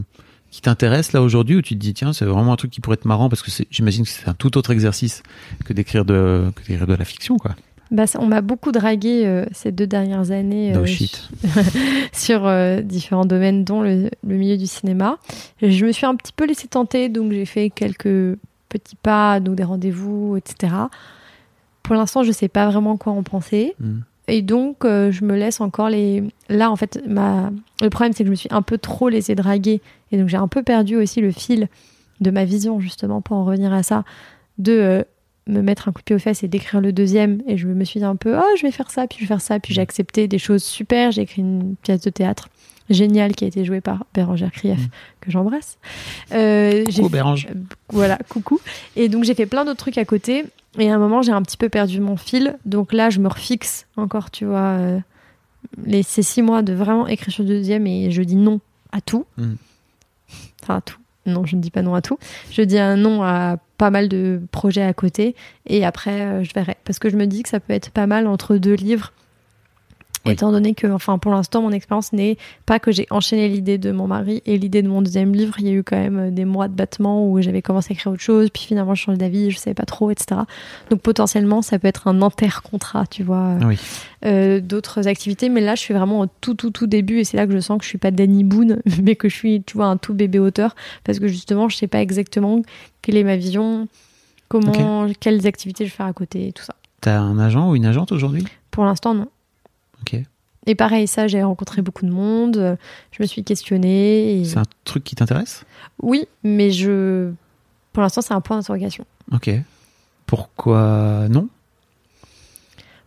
qui 0.52 0.62
t'intéressent 0.62 1.14
là 1.14 1.22
aujourd'hui 1.24 1.56
ou 1.56 1.62
tu 1.64 1.74
te 1.74 1.80
dis 1.80 1.96
tiens 1.96 2.14
c'est 2.14 2.26
vraiment 2.26 2.54
un 2.54 2.56
truc 2.58 2.70
qui 2.70 2.80
pourrait 2.80 2.94
être 2.94 3.06
marrant 3.06 3.28
parce 3.28 3.42
que 3.42 3.50
j'imagine 3.72 4.04
que 4.04 4.10
c'est 4.12 4.28
un 4.28 4.36
tout 4.36 4.56
autre 4.56 4.70
exercice 4.70 5.24
que 5.66 5.74
d'écrire 5.74 6.06
de 6.06 6.52
que 6.56 6.62
d'écrire 6.62 6.86
de 6.86 6.94
la 6.94 7.06
fiction 7.06 7.38
quoi. 7.38 7.56
Bah, 7.94 8.06
on 8.18 8.26
m'a 8.26 8.42
beaucoup 8.42 8.72
dragué 8.72 9.26
euh, 9.26 9.46
ces 9.52 9.72
deux 9.72 9.86
dernières 9.86 10.32
années 10.32 10.72
No 10.72 10.82
euh, 10.82 10.86
shit. 10.88 11.30
sur 12.14 12.48
euh, 12.48 12.82
différents 12.82 13.26
domaines, 13.26 13.64
dont 13.64 13.82
le, 13.82 14.10
le 14.28 14.36
milieu 14.36 14.58
du 14.58 14.66
cinéma. 14.66 15.20
Je 15.62 15.86
me 15.86 15.92
suis 15.92 16.08
un 16.08 16.16
petit 16.16 16.34
peu 16.34 16.48
laissée 16.48 16.68
tenter, 16.68 17.10
donc 17.10 17.32
j'ai 17.32 17.46
fait 17.46 17.70
quelques 17.70 18.38
petits 18.74 18.96
pas, 18.96 19.40
donc 19.40 19.56
des 19.56 19.64
rendez-vous, 19.64 20.38
etc. 20.38 20.74
Pour 21.84 21.96
l'instant, 21.96 22.24
je 22.24 22.32
sais 22.32 22.48
pas 22.48 22.68
vraiment 22.70 22.98
quoi 22.98 23.14
en 23.14 23.24
penser. 23.24 23.76
Hmm. 23.80 24.00
Et 24.28 24.42
donc, 24.42 24.86
euh, 24.86 25.12
je 25.12 25.26
me 25.26 25.36
laisse 25.36 25.60
encore 25.60 25.90
les. 25.90 26.24
Là, 26.50 26.72
en 26.72 26.76
fait, 26.76 27.02
ma... 27.08 27.52
le 27.82 27.90
problème, 27.90 28.14
c'est 28.14 28.24
que 28.24 28.28
je 28.28 28.32
me 28.32 28.36
suis 28.36 28.50
un 28.52 28.62
peu 28.62 28.78
trop 28.78 29.10
laissée 29.10 29.36
draguer. 29.36 29.82
Et 30.12 30.18
donc, 30.18 30.30
j'ai 30.30 30.38
un 30.38 30.48
peu 30.48 30.64
perdu 30.64 30.96
aussi 30.96 31.20
le 31.20 31.32
fil 31.32 31.68
de 32.22 32.32
ma 32.32 32.46
vision, 32.46 32.80
justement, 32.80 33.22
pour 33.22 33.36
en 33.36 33.44
revenir 33.44 33.74
à 33.74 33.84
ça, 33.84 34.06
de 34.60 34.72
euh, 34.72 35.04
me 35.48 35.62
mettre 35.62 35.90
un 35.90 35.92
coup 35.92 36.00
de 36.00 36.06
pied 36.06 36.16
aux 36.16 36.20
fesses 36.20 36.44
et 36.44 36.48
d'écrire 36.48 36.80
le 36.80 36.94
deuxième. 36.94 37.42
Et 37.48 37.58
je 37.58 37.68
me 37.68 37.84
suis 37.84 38.00
dit 38.00 38.06
un 38.06 38.16
peu, 38.16 38.38
oh, 38.38 38.56
je 38.58 38.64
vais 38.64 38.72
faire 38.72 38.92
ça, 38.92 39.08
puis 39.08 39.18
je 39.18 39.24
vais 39.24 39.28
faire 39.28 39.42
ça. 39.42 39.60
Puis 39.60 39.74
j'ai 39.74 39.82
accepté 39.82 40.30
des 40.30 40.40
choses 40.40 40.64
super. 40.64 41.12
J'ai 41.12 41.24
écrit 41.24 41.42
une 41.42 41.76
pièce 41.82 42.02
de 42.02 42.10
théâtre 42.10 42.48
géniale 42.94 43.34
qui 43.36 43.44
a 43.44 43.48
été 43.48 43.66
jouée 43.66 43.82
par 43.82 44.06
Bérangère 44.14 44.52
Krief, 44.52 44.80
Mm. 44.80 44.90
que 45.22 45.32
j'embrasse. 45.32 45.78
Euh, 46.34 46.84
Coucou 46.86 47.10
Bérange. 47.10 47.48
Voilà, 47.90 48.18
coucou. 48.30 48.60
Et 48.96 49.10
donc 49.10 49.24
j'ai 49.24 49.34
fait 49.36 49.46
plein 49.46 49.66
d'autres 49.66 49.80
trucs 49.80 49.98
à 49.98 50.06
côté. 50.06 50.46
Et 50.80 50.90
à 50.90 50.96
un 50.96 50.98
moment, 50.98 51.22
j'ai 51.22 51.32
un 51.32 51.42
petit 51.44 51.58
peu 51.58 51.70
perdu 51.70 52.00
mon 52.00 52.18
fil. 52.18 52.56
Donc 52.66 52.94
là, 52.94 53.10
je 53.12 53.20
me 53.20 53.28
refixe 53.28 53.86
encore, 53.96 54.32
tu 54.32 54.46
vois, 54.46 54.60
euh, 54.80 55.00
les, 55.86 56.02
ces 56.02 56.24
six 56.24 56.42
mois 56.42 56.62
de 56.64 56.74
vraiment 56.74 57.06
écrire 57.08 57.32
sur 57.34 57.44
le 57.44 57.50
deuxième 57.50 57.86
et 57.86 58.10
je 58.12 58.22
dis 58.24 58.36
non 58.36 58.60
à 58.92 59.00
tout. 59.02 59.26
Mm. 59.38 59.54
Enfin, 60.64 60.78
à 60.78 60.82
tout. 60.82 60.98
Non, 61.26 61.46
je 61.46 61.56
ne 61.56 61.62
dis 61.62 61.72
pas 61.72 61.84
non 61.84 61.96
à 61.96 62.02
tout. 62.02 62.18
Je 62.52 62.62
dis 62.64 62.78
un 62.80 62.98
non 62.98 63.24
à 63.24 63.58
pas 63.78 63.92
mal 63.92 64.10
de 64.10 64.42
projets 64.52 64.82
à 64.84 64.94
côté. 64.94 65.36
Et 65.68 65.86
après, 65.86 66.22
euh, 66.22 66.44
je 66.44 66.52
verrai. 66.54 66.76
Parce 66.86 67.00
que 67.00 67.10
je 67.10 67.16
me 67.18 67.28
dis 67.28 67.44
que 67.44 67.50
ça 67.50 67.60
peut 67.60 67.74
être 67.74 67.92
pas 67.92 68.08
mal 68.08 68.28
entre 68.28 68.58
deux 68.58 68.74
livres. 68.76 69.14
Oui. 70.26 70.32
Étant 70.32 70.52
donné 70.54 70.74
que, 70.74 70.88
enfin, 70.88 71.18
pour 71.18 71.32
l'instant, 71.32 71.62
mon 71.62 71.72
expérience 71.72 72.14
n'est 72.14 72.38
pas 72.66 72.80
que 72.80 72.92
j'ai 72.94 73.06
enchaîné 73.10 73.50
l'idée 73.50 73.78
de 73.78 73.92
mon 73.92 74.08
mari 74.08 74.42
et 74.46 74.58
l'idée 74.58 74.82
de 74.82 74.88
mon 74.88 75.02
deuxième 75.02 75.34
livre. 75.34 75.56
Il 75.60 75.68
y 75.68 75.70
a 75.70 75.74
eu 75.74 75.84
quand 75.84 75.98
même 75.98 76.18
euh, 76.18 76.32
des 76.32 76.46
mois 76.46 76.70
de 76.70 76.74
battement 76.74 77.30
où 77.30 77.42
j'avais 77.42 77.62
commencé 77.62 77.92
à 77.92 77.94
écrire 77.94 78.14
autre 78.14 78.22
chose, 78.22 78.50
puis 78.50 78.64
finalement, 78.64 78.96
je 78.96 79.02
change 79.04 79.18
d'avis, 79.18 79.52
je 79.52 79.58
savais 79.58 79.74
pas 79.74 79.84
trop, 79.86 80.12
etc. 80.12 80.42
Donc, 80.90 81.02
potentiellement, 81.02 81.62
ça 81.62 81.78
peut 81.78 81.90
être 81.90 82.08
un 82.08 82.22
intercontrat, 82.22 83.06
tu 83.08 83.22
vois, 83.24 83.58
Oui. 83.68 83.78
euh, 84.26 84.62
d'autres 84.62 85.10
activités. 85.10 85.50
Mais 85.50 85.60
là, 85.60 85.76
je 85.76 85.82
suis 85.82 85.94
vraiment 85.94 86.22
au 86.22 86.28
tout, 86.40 86.54
tout, 86.54 86.72
tout 86.72 86.88
début 86.88 87.20
et 87.20 87.24
c'est 87.26 87.36
là 87.36 87.46
que 87.46 87.52
je 87.54 87.60
sens 87.60 87.78
que 87.78 87.84
je 87.84 87.90
suis 87.90 87.98
pas 87.98 88.12
Danny 88.12 88.46
Boone, 88.46 88.82
mais 89.04 89.16
que 89.18 89.28
je 89.28 89.36
suis, 89.36 89.62
tu 89.64 89.76
vois, 89.76 89.88
un 89.88 89.98
tout 89.98 90.14
bébé 90.14 90.40
auteur 90.40 90.76
parce 91.04 91.20
que 91.20 91.28
justement, 91.28 91.68
je 91.68 91.76
sais 91.76 91.88
pas 91.88 92.02
exactement 92.02 92.62
quelle 93.02 93.18
est 93.18 93.24
ma 93.26 93.36
vision, 93.36 93.90
comment, 94.48 95.08
quelles 95.20 95.46
activités 95.48 95.86
je 95.86 95.92
vais 95.92 95.96
faire 95.98 96.06
à 96.06 96.14
côté 96.14 96.54
tout 96.54 96.64
ça. 96.64 96.76
T'as 97.02 97.20
un 97.20 97.38
agent 97.40 97.70
ou 97.70 97.76
une 97.76 97.86
agente 97.86 98.14
aujourd'hui? 98.14 98.46
Pour 98.72 98.86
l'instant, 98.86 99.14
non. 99.14 99.28
Et 100.66 100.76
pareil, 100.76 101.08
ça, 101.08 101.28
j'ai 101.28 101.44
rencontré 101.44 101.82
beaucoup 101.82 102.06
de 102.06 102.12
monde, 102.12 102.56
euh, 102.58 102.76
je 103.12 103.22
me 103.22 103.28
suis 103.28 103.44
questionnée. 103.44 104.40
et- 104.40 104.46
C'est 104.46 104.58
un 104.60 104.64
truc 104.86 105.04
qui 105.04 105.16
t'intéresse? 105.16 105.66
Oui, 106.02 106.26
mais 106.44 106.72
je. 106.72 107.32
Pour 107.92 108.02
l'instant, 108.02 108.22
c'est 108.22 108.34
un 108.34 108.42
point 108.42 108.58
d'interrogation. 108.58 109.06
Ok. 109.34 109.50
Pourquoi 110.26 111.28
non? 111.30 111.50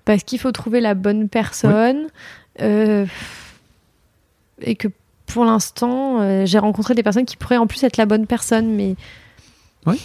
Parce 0.05 0.23
qu'il 0.23 0.39
faut 0.39 0.53
trouver 0.53 0.81
la 0.81 0.95
bonne 0.95 1.29
personne. 1.29 2.09
euh, 2.61 3.05
et 4.61 4.77
que 4.77 4.89
pour 5.27 5.45
l'instant, 5.45 6.21
euh, 6.21 6.47
j'ai 6.47 6.59
rencontré 6.59 6.95
des 6.95 7.03
personnes 7.03 7.25
qui 7.27 7.37
pourraient 7.37 7.57
en 7.59 7.67
plus 7.67 7.83
être 7.85 7.97
la 7.97 8.07
bonne 8.07 8.27
personne, 8.27 8.75
mais. 8.75 8.97
Oui. 9.87 10.01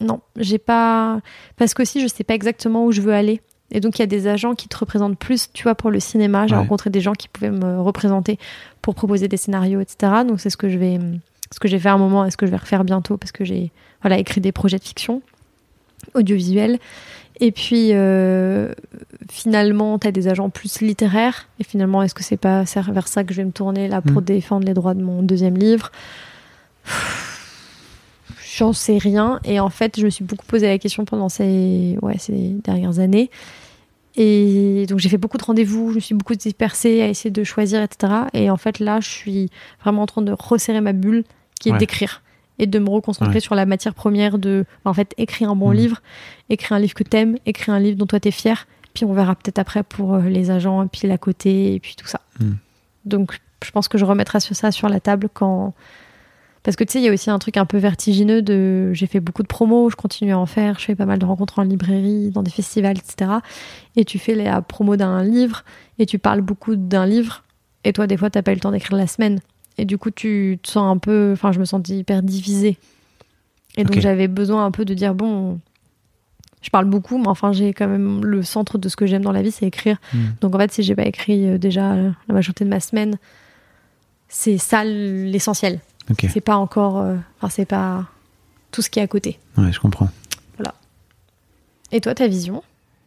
Non, 0.00 0.20
j'ai 0.36 0.58
pas. 0.58 1.20
Parce 1.56 1.72
qu'aussi, 1.74 2.00
je 2.02 2.06
sais 2.06 2.22
pas 2.24 2.34
exactement 2.34 2.84
où 2.84 2.92
je 2.92 3.00
veux 3.00 3.14
aller. 3.14 3.40
Et 3.72 3.80
donc, 3.80 3.98
il 3.98 4.02
y 4.02 4.04
a 4.04 4.06
des 4.06 4.28
agents 4.28 4.54
qui 4.54 4.68
te 4.68 4.76
représentent 4.76 5.18
plus, 5.18 5.50
tu 5.52 5.64
vois, 5.64 5.74
pour 5.74 5.90
le 5.90 5.98
cinéma. 6.00 6.46
J'ai 6.46 6.54
Ouais. 6.54 6.60
rencontré 6.60 6.88
des 6.90 7.00
gens 7.00 7.12
qui 7.14 7.28
pouvaient 7.28 7.50
me 7.50 7.80
représenter 7.80 8.38
pour 8.80 8.94
proposer 8.94 9.26
des 9.28 9.36
scénarios, 9.36 9.80
etc. 9.80 10.12
Donc, 10.26 10.40
c'est 10.40 10.50
ce 10.50 10.56
que 10.56 10.68
je 10.68 10.78
vais. 10.78 10.98
Ce 11.52 11.58
que 11.60 11.68
j'ai 11.68 11.78
fait 11.78 11.88
à 11.88 11.94
un 11.94 11.98
moment 11.98 12.24
et 12.24 12.30
ce 12.30 12.36
que 12.36 12.46
je 12.46 12.50
vais 12.50 12.56
refaire 12.56 12.84
bientôt 12.84 13.16
parce 13.16 13.32
que 13.32 13.44
j'ai 13.44 13.70
voilà, 14.02 14.18
écrit 14.18 14.40
des 14.40 14.52
projets 14.52 14.78
de 14.78 14.84
fiction 14.84 15.22
audiovisuels. 16.14 16.78
Et 17.40 17.52
puis, 17.52 17.90
euh, 17.92 18.72
finalement, 19.30 19.98
tu 19.98 20.06
as 20.06 20.12
des 20.12 20.26
agents 20.28 20.48
plus 20.48 20.80
littéraires. 20.80 21.48
Et 21.60 21.64
finalement, 21.64 22.02
est-ce 22.02 22.14
que 22.14 22.22
c'est 22.24 22.36
pas 22.36 22.64
vers 22.92 23.08
ça 23.08 23.24
que 23.24 23.32
je 23.34 23.38
vais 23.38 23.44
me 23.44 23.52
tourner 23.52 23.88
là 23.88 24.00
pour 24.00 24.22
Mm. 24.22 24.24
défendre 24.24 24.66
les 24.66 24.74
droits 24.74 24.94
de 24.94 25.02
mon 25.02 25.22
deuxième 25.22 25.56
livre? 25.56 25.90
J'en 28.56 28.72
sais 28.72 28.96
rien. 28.98 29.38
Et 29.44 29.60
en 29.60 29.68
fait, 29.70 29.98
je 30.00 30.04
me 30.06 30.10
suis 30.10 30.24
beaucoup 30.24 30.46
posé 30.46 30.66
la 30.66 30.78
question 30.78 31.04
pendant 31.04 31.28
ces, 31.28 31.98
ouais, 32.00 32.16
ces 32.18 32.32
dernières 32.64 32.98
années. 33.00 33.30
Et 34.16 34.86
donc, 34.88 34.98
j'ai 34.98 35.10
fait 35.10 35.18
beaucoup 35.18 35.36
de 35.36 35.44
rendez-vous, 35.44 35.90
je 35.90 35.96
me 35.96 36.00
suis 36.00 36.14
beaucoup 36.14 36.34
dispersée 36.34 37.02
à 37.02 37.08
essayer 37.08 37.30
de 37.30 37.44
choisir, 37.44 37.82
etc. 37.82 38.12
Et 38.32 38.48
en 38.50 38.56
fait, 38.56 38.78
là, 38.78 38.98
je 39.00 39.08
suis 39.10 39.50
vraiment 39.82 40.02
en 40.02 40.06
train 40.06 40.22
de 40.22 40.32
resserrer 40.38 40.80
ma 40.80 40.94
bulle, 40.94 41.24
qui 41.60 41.68
est 41.68 41.72
Ouais. 41.72 41.78
d'écrire. 41.78 42.22
Et 42.58 42.66
de 42.66 42.78
me 42.78 42.88
reconcentrer 42.88 43.34
Ouais. 43.34 43.40
sur 43.40 43.54
la 43.54 43.66
matière 43.66 43.92
première 43.92 44.38
de, 44.38 44.64
en 44.86 44.94
fait, 44.94 45.12
écrire 45.18 45.50
un 45.50 45.56
bon 45.56 45.70
Mm. 45.72 45.74
livre, 45.74 46.00
écrire 46.48 46.72
un 46.72 46.80
livre 46.80 46.94
que 46.94 47.02
t'aimes, 47.04 47.36
écrire 47.44 47.74
un 47.74 47.78
livre 47.80 47.98
dont 47.98 48.06
toi 48.06 48.18
t'es 48.18 48.30
fier. 48.30 48.66
Puis 48.94 49.04
on 49.04 49.12
verra 49.12 49.34
peut-être 49.34 49.58
après 49.58 49.82
pour 49.82 50.14
euh, 50.14 50.22
les 50.22 50.50
agents, 50.50 50.82
et 50.82 50.86
puis 50.90 51.06
l'à 51.06 51.18
côté, 51.18 51.74
et 51.74 51.80
puis 51.80 51.94
tout 51.98 52.06
ça. 52.06 52.22
Mm. 52.40 52.52
Donc, 53.04 53.38
je 53.62 53.70
pense 53.70 53.88
que 53.88 53.98
je 53.98 54.06
remettrai 54.06 54.40
ça 54.40 54.72
sur 54.72 54.88
la 54.88 55.00
table 55.00 55.28
quand. 55.34 55.74
Parce 56.66 56.74
que 56.74 56.82
tu 56.82 56.94
sais, 56.94 56.98
il 56.98 57.04
y 57.04 57.08
a 57.08 57.12
aussi 57.12 57.30
un 57.30 57.38
truc 57.38 57.58
un 57.58 57.64
peu 57.64 57.78
vertigineux 57.78 58.42
de. 58.42 58.92
J'ai 58.92 59.06
fait 59.06 59.20
beaucoup 59.20 59.44
de 59.44 59.46
promos, 59.46 59.88
je 59.88 59.94
continue 59.94 60.32
à 60.32 60.38
en 60.38 60.46
faire, 60.46 60.80
je 60.80 60.86
fais 60.86 60.96
pas 60.96 61.06
mal 61.06 61.20
de 61.20 61.24
rencontres 61.24 61.60
en 61.60 61.62
librairie, 61.62 62.30
dans 62.30 62.42
des 62.42 62.50
festivals, 62.50 62.98
etc. 62.98 63.30
Et 63.94 64.04
tu 64.04 64.18
fais 64.18 64.34
la 64.34 64.60
promo 64.62 64.96
d'un 64.96 65.22
livre, 65.22 65.62
et 66.00 66.06
tu 66.06 66.18
parles 66.18 66.40
beaucoup 66.40 66.74
d'un 66.74 67.06
livre, 67.06 67.44
et 67.84 67.92
toi, 67.92 68.08
des 68.08 68.16
fois, 68.16 68.30
t'as 68.30 68.42
pas 68.42 68.50
eu 68.50 68.56
le 68.56 68.60
temps 68.60 68.72
d'écrire 68.72 68.98
la 68.98 69.06
semaine. 69.06 69.38
Et 69.78 69.84
du 69.84 69.96
coup, 69.96 70.10
tu 70.10 70.58
te 70.60 70.68
sens 70.68 70.92
un 70.92 70.98
peu. 70.98 71.30
Enfin, 71.34 71.52
je 71.52 71.60
me 71.60 71.64
sentais 71.64 71.98
hyper 71.98 72.24
divisée. 72.24 72.78
Et 73.76 73.84
donc, 73.84 74.00
j'avais 74.00 74.26
besoin 74.26 74.66
un 74.66 74.72
peu 74.72 74.84
de 74.84 74.92
dire 74.92 75.14
bon. 75.14 75.60
Je 76.62 76.70
parle 76.70 76.86
beaucoup, 76.86 77.16
mais 77.16 77.28
enfin, 77.28 77.52
j'ai 77.52 77.74
quand 77.74 77.86
même 77.86 78.24
le 78.24 78.42
centre 78.42 78.76
de 78.76 78.88
ce 78.88 78.96
que 78.96 79.06
j'aime 79.06 79.22
dans 79.22 79.30
la 79.30 79.42
vie, 79.42 79.52
c'est 79.52 79.66
écrire. 79.66 79.98
Hmm. 80.12 80.18
Donc 80.40 80.52
en 80.56 80.58
fait, 80.58 80.72
si 80.72 80.82
j'ai 80.82 80.96
pas 80.96 81.06
écrit 81.06 81.46
euh, 81.46 81.58
déjà 81.58 81.94
la 81.94 82.34
majorité 82.34 82.64
de 82.64 82.70
ma 82.70 82.80
semaine, 82.80 83.18
c'est 84.26 84.58
ça 84.58 84.82
l'essentiel. 84.82 85.78
C'est 86.32 86.40
pas 86.40 86.56
encore, 86.56 86.98
euh, 87.00 87.16
enfin 87.38 87.48
c'est 87.48 87.64
pas 87.66 88.06
tout 88.70 88.82
ce 88.82 88.90
qui 88.90 88.98
est 88.98 89.02
à 89.02 89.06
côté. 89.06 89.38
Ouais, 89.58 89.72
je 89.72 89.80
comprends. 89.80 90.10
Et 91.92 92.00
toi, 92.00 92.16
ta 92.16 92.26
vision? 92.26 92.64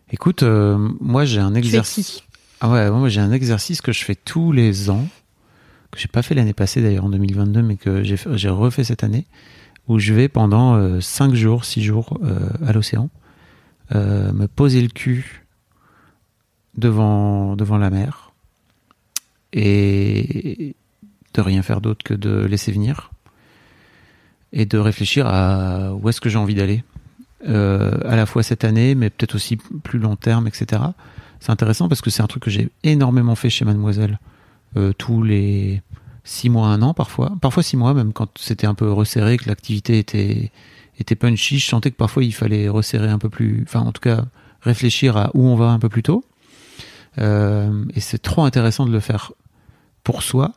Écoute, 0.09 0.41
euh, 0.43 0.77
moi 1.01 1.25
j'ai 1.25 1.41
un 1.41 1.53
exercice. 1.53 2.23
Ah 2.61 2.69
ouais, 2.71 2.89
moi 2.89 3.09
j'ai 3.09 3.19
un 3.19 3.33
exercice 3.33 3.81
que 3.81 3.91
je 3.91 4.05
fais 4.05 4.15
tous 4.15 4.53
les 4.53 4.89
ans 4.89 5.05
que 5.91 5.99
j'ai 5.99 6.07
pas 6.07 6.21
fait 6.21 6.33
l'année 6.33 6.53
passée 6.53 6.81
d'ailleurs 6.81 7.03
en 7.03 7.09
2022, 7.09 7.61
mais 7.61 7.75
que 7.75 8.03
j'ai 8.03 8.15
fait- 8.15 8.37
j'ai 8.37 8.47
refait 8.49 8.85
cette 8.85 9.03
année, 9.03 9.25
où 9.89 9.99
je 9.99 10.13
vais 10.13 10.29
pendant 10.29 11.01
5 11.01 11.33
jours, 11.33 11.65
6 11.65 11.83
jours 11.83 12.17
euh, 12.23 12.49
à 12.65 12.71
l'océan, 12.71 13.09
euh, 13.95 14.31
me 14.31 14.47
poser 14.47 14.81
le 14.81 14.87
cul 14.87 15.45
devant, 16.77 17.57
devant 17.57 17.77
la 17.77 17.89
mer 17.89 18.31
et 19.51 20.75
de 21.33 21.41
rien 21.41 21.61
faire 21.61 21.81
d'autre 21.81 22.03
que 22.03 22.13
de 22.13 22.45
laisser 22.45 22.71
venir 22.71 23.11
et 24.51 24.65
de 24.65 24.77
réfléchir 24.77 25.27
à 25.27 25.93
où 25.93 26.09
est-ce 26.09 26.21
que 26.21 26.29
j'ai 26.29 26.37
envie 26.37 26.55
d'aller, 26.55 26.83
euh, 27.47 27.97
à 28.05 28.15
la 28.15 28.25
fois 28.25 28.41
cette 28.43 28.63
année, 28.63 28.95
mais 28.95 29.09
peut-être 29.09 29.35
aussi 29.35 29.57
plus 29.57 29.99
long 29.99 30.15
terme, 30.15 30.47
etc. 30.47 30.81
C'est 31.39 31.51
intéressant 31.51 31.87
parce 31.87 32.01
que 32.01 32.09
c'est 32.09 32.23
un 32.23 32.27
truc 32.27 32.43
que 32.43 32.49
j'ai 32.49 32.69
énormément 32.83 33.35
fait 33.35 33.49
chez 33.49 33.63
Mademoiselle, 33.63 34.19
euh, 34.75 34.91
tous 34.97 35.23
les 35.23 35.81
six 36.23 36.49
mois, 36.49 36.67
un 36.67 36.81
an 36.81 36.93
parfois, 36.93 37.33
parfois 37.41 37.63
six 37.63 37.77
mois 37.77 37.93
même 37.93 38.13
quand 38.13 38.29
c'était 38.37 38.67
un 38.67 38.73
peu 38.73 38.91
resserré, 38.91 39.37
que 39.37 39.47
l'activité 39.47 39.99
était 39.99 40.51
était 40.99 41.15
punchy, 41.15 41.59
je 41.59 41.67
sentais 41.67 41.91
que 41.91 41.95
parfois 41.95 42.23
il 42.23 42.33
fallait 42.33 42.67
resserrer 42.67 43.07
un 43.07 43.19
peu 43.19 43.29
plus, 43.29 43.63
enfin 43.63 43.79
en 43.79 43.91
tout 43.91 44.01
cas 44.01 44.25
réfléchir 44.61 45.15
à 45.15 45.31
où 45.33 45.47
on 45.47 45.55
va 45.55 45.69
un 45.69 45.79
peu 45.79 45.89
plus 45.89 46.03
tôt. 46.03 46.25
Euh, 47.19 47.85
et 47.95 47.99
c'est 47.99 48.19
trop 48.19 48.43
intéressant 48.43 48.85
de 48.85 48.91
le 48.91 48.99
faire 48.99 49.31
pour 50.03 50.23
soi. 50.23 50.53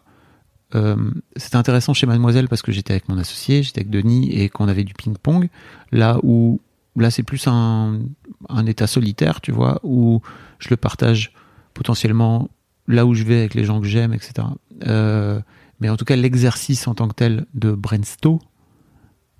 Euh, 0.75 0.97
c'était 1.37 1.57
intéressant 1.57 1.93
chez 1.95 2.07
Mademoiselle 2.07 2.49
parce 2.49 2.63
que 2.63 2.73
j'étais 2.73 2.93
avec 2.93 3.09
mon 3.09 3.19
associé, 3.19 3.63
j'étais 3.63 3.81
avec 3.81 3.91
Denis 3.91 4.31
et 4.33 4.49
qu'on 4.49 4.69
avait 4.69 4.85
du 4.85 4.95
ping-pong. 4.95 5.49
Là 5.93 6.19
où 6.23 6.61
là 6.97 7.11
c'est 7.11 7.23
plus 7.23 7.47
un, 7.47 8.01
un 8.49 8.67
état 8.67 8.87
solitaire, 8.87 9.41
tu 9.41 9.53
vois, 9.53 9.81
où 9.83 10.21
je 10.59 10.69
le 10.71 10.77
partage 10.77 11.33
potentiellement 11.75 12.49
là 12.89 13.07
où 13.07 13.15
je 13.15 13.23
vais 13.25 13.39
avec 13.39 13.55
les 13.55 13.65
gens 13.65 13.81
que 13.81 13.87
j'aime, 13.87 14.13
etc. 14.13 14.47
Euh, 14.87 15.41
mais 15.81 15.89
en 15.89 15.97
tout 15.97 16.05
cas, 16.05 16.17
l'exercice 16.17 16.87
en 16.89 16.95
tant 16.95 17.09
que 17.09 17.15
tel 17.15 17.47
de 17.55 17.73
Brainstorm, 17.73 18.39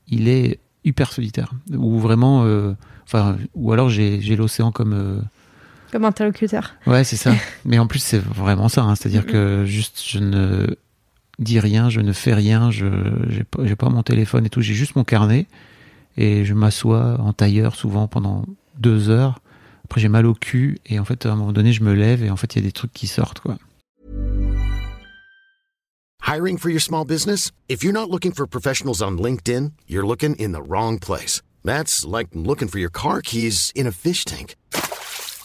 il 0.09 0.29
est 0.29 0.59
hyper 0.85 1.13
solitaire. 1.13 1.53
Ou 1.73 1.99
vraiment, 1.99 2.45
euh, 2.45 2.75
enfin, 3.05 3.37
ou 3.55 3.73
alors 3.73 3.89
j'ai 3.89 4.19
l'océan 4.37 4.73
comme 4.73 5.23
Comme 5.93 6.05
interlocuteur. 6.05 6.73
Ouais, 6.87 7.05
c'est 7.05 7.17
ça. 7.17 7.33
Mais 7.65 7.79
en 7.79 7.87
plus, 7.87 8.01
c'est 8.01 8.19
vraiment 8.23 8.69
ça. 8.69 8.83
hein. 8.83 8.95
C'est-à-dire 8.95 9.27
que 9.27 9.65
juste, 9.67 10.03
je 10.07 10.19
ne 10.19 10.67
dis 11.39 11.61
rien, 11.61 11.91
je 11.91 12.01
ne 12.01 12.13
fais 12.13 12.35
rien, 12.35 12.71
je 12.71 12.87
j'ai 13.29 13.45
pas, 13.45 13.63
pas 13.77 13.89
mon 13.89 14.03
téléphone 14.03 14.47
et 14.47 14.51
tout. 14.51 14.61
J'ai 14.61 14.75
juste 14.75 14.97
mon 14.97 15.05
carnet 15.05 15.47
et 16.17 16.45
je 16.45 16.55
m'assois 16.55 17.21
en 17.21 17.33
tailleur 17.33 17.75
souvent 17.75 18.07
pendant 18.09 18.45
deux 18.79 19.09
heures. 19.09 19.41
Après, 19.85 20.01
j'ai 20.01 20.09
mal 20.09 20.27
au 20.27 20.35
cul 20.35 20.79
et 20.87 20.99
en 20.99 21.05
fait, 21.05 21.27
à 21.27 21.33
un 21.33 21.37
moment 21.37 21.53
donné, 21.53 21.73
je 21.73 21.83
me 21.83 21.93
lève 21.95 22.25
et 22.25 22.31
en 22.31 22.37
fait, 22.37 22.55
il 22.55 22.59
y 22.61 22.63
a 22.63 22.67
des 22.67 22.73
trucs 22.73 22.93
qui 22.93 23.07
sortent, 23.07 23.41
quoi. 23.41 23.59
Hiring 26.25 26.57
for 26.57 26.71
your 26.71 26.81
small 26.81 27.05
business? 27.05 27.51
If 27.69 27.83
you're 27.83 27.93
not 27.93 28.09
looking 28.09 28.33
for 28.33 28.47
professionals 28.47 29.03
on 29.03 29.19
LinkedIn, 29.19 29.73
you're 29.87 30.07
looking 30.07 30.35
in 30.37 30.53
the 30.53 30.63
wrong 30.63 30.99
place. 30.99 31.43
That's 31.65 32.07
like 32.07 32.29
looking 32.33 32.69
for 32.69 32.79
your 32.79 32.91
car 32.91 33.21
keys 33.21 33.71
in 33.75 33.87
a 33.87 33.93
fish 33.93 34.25
tank. 34.25 34.55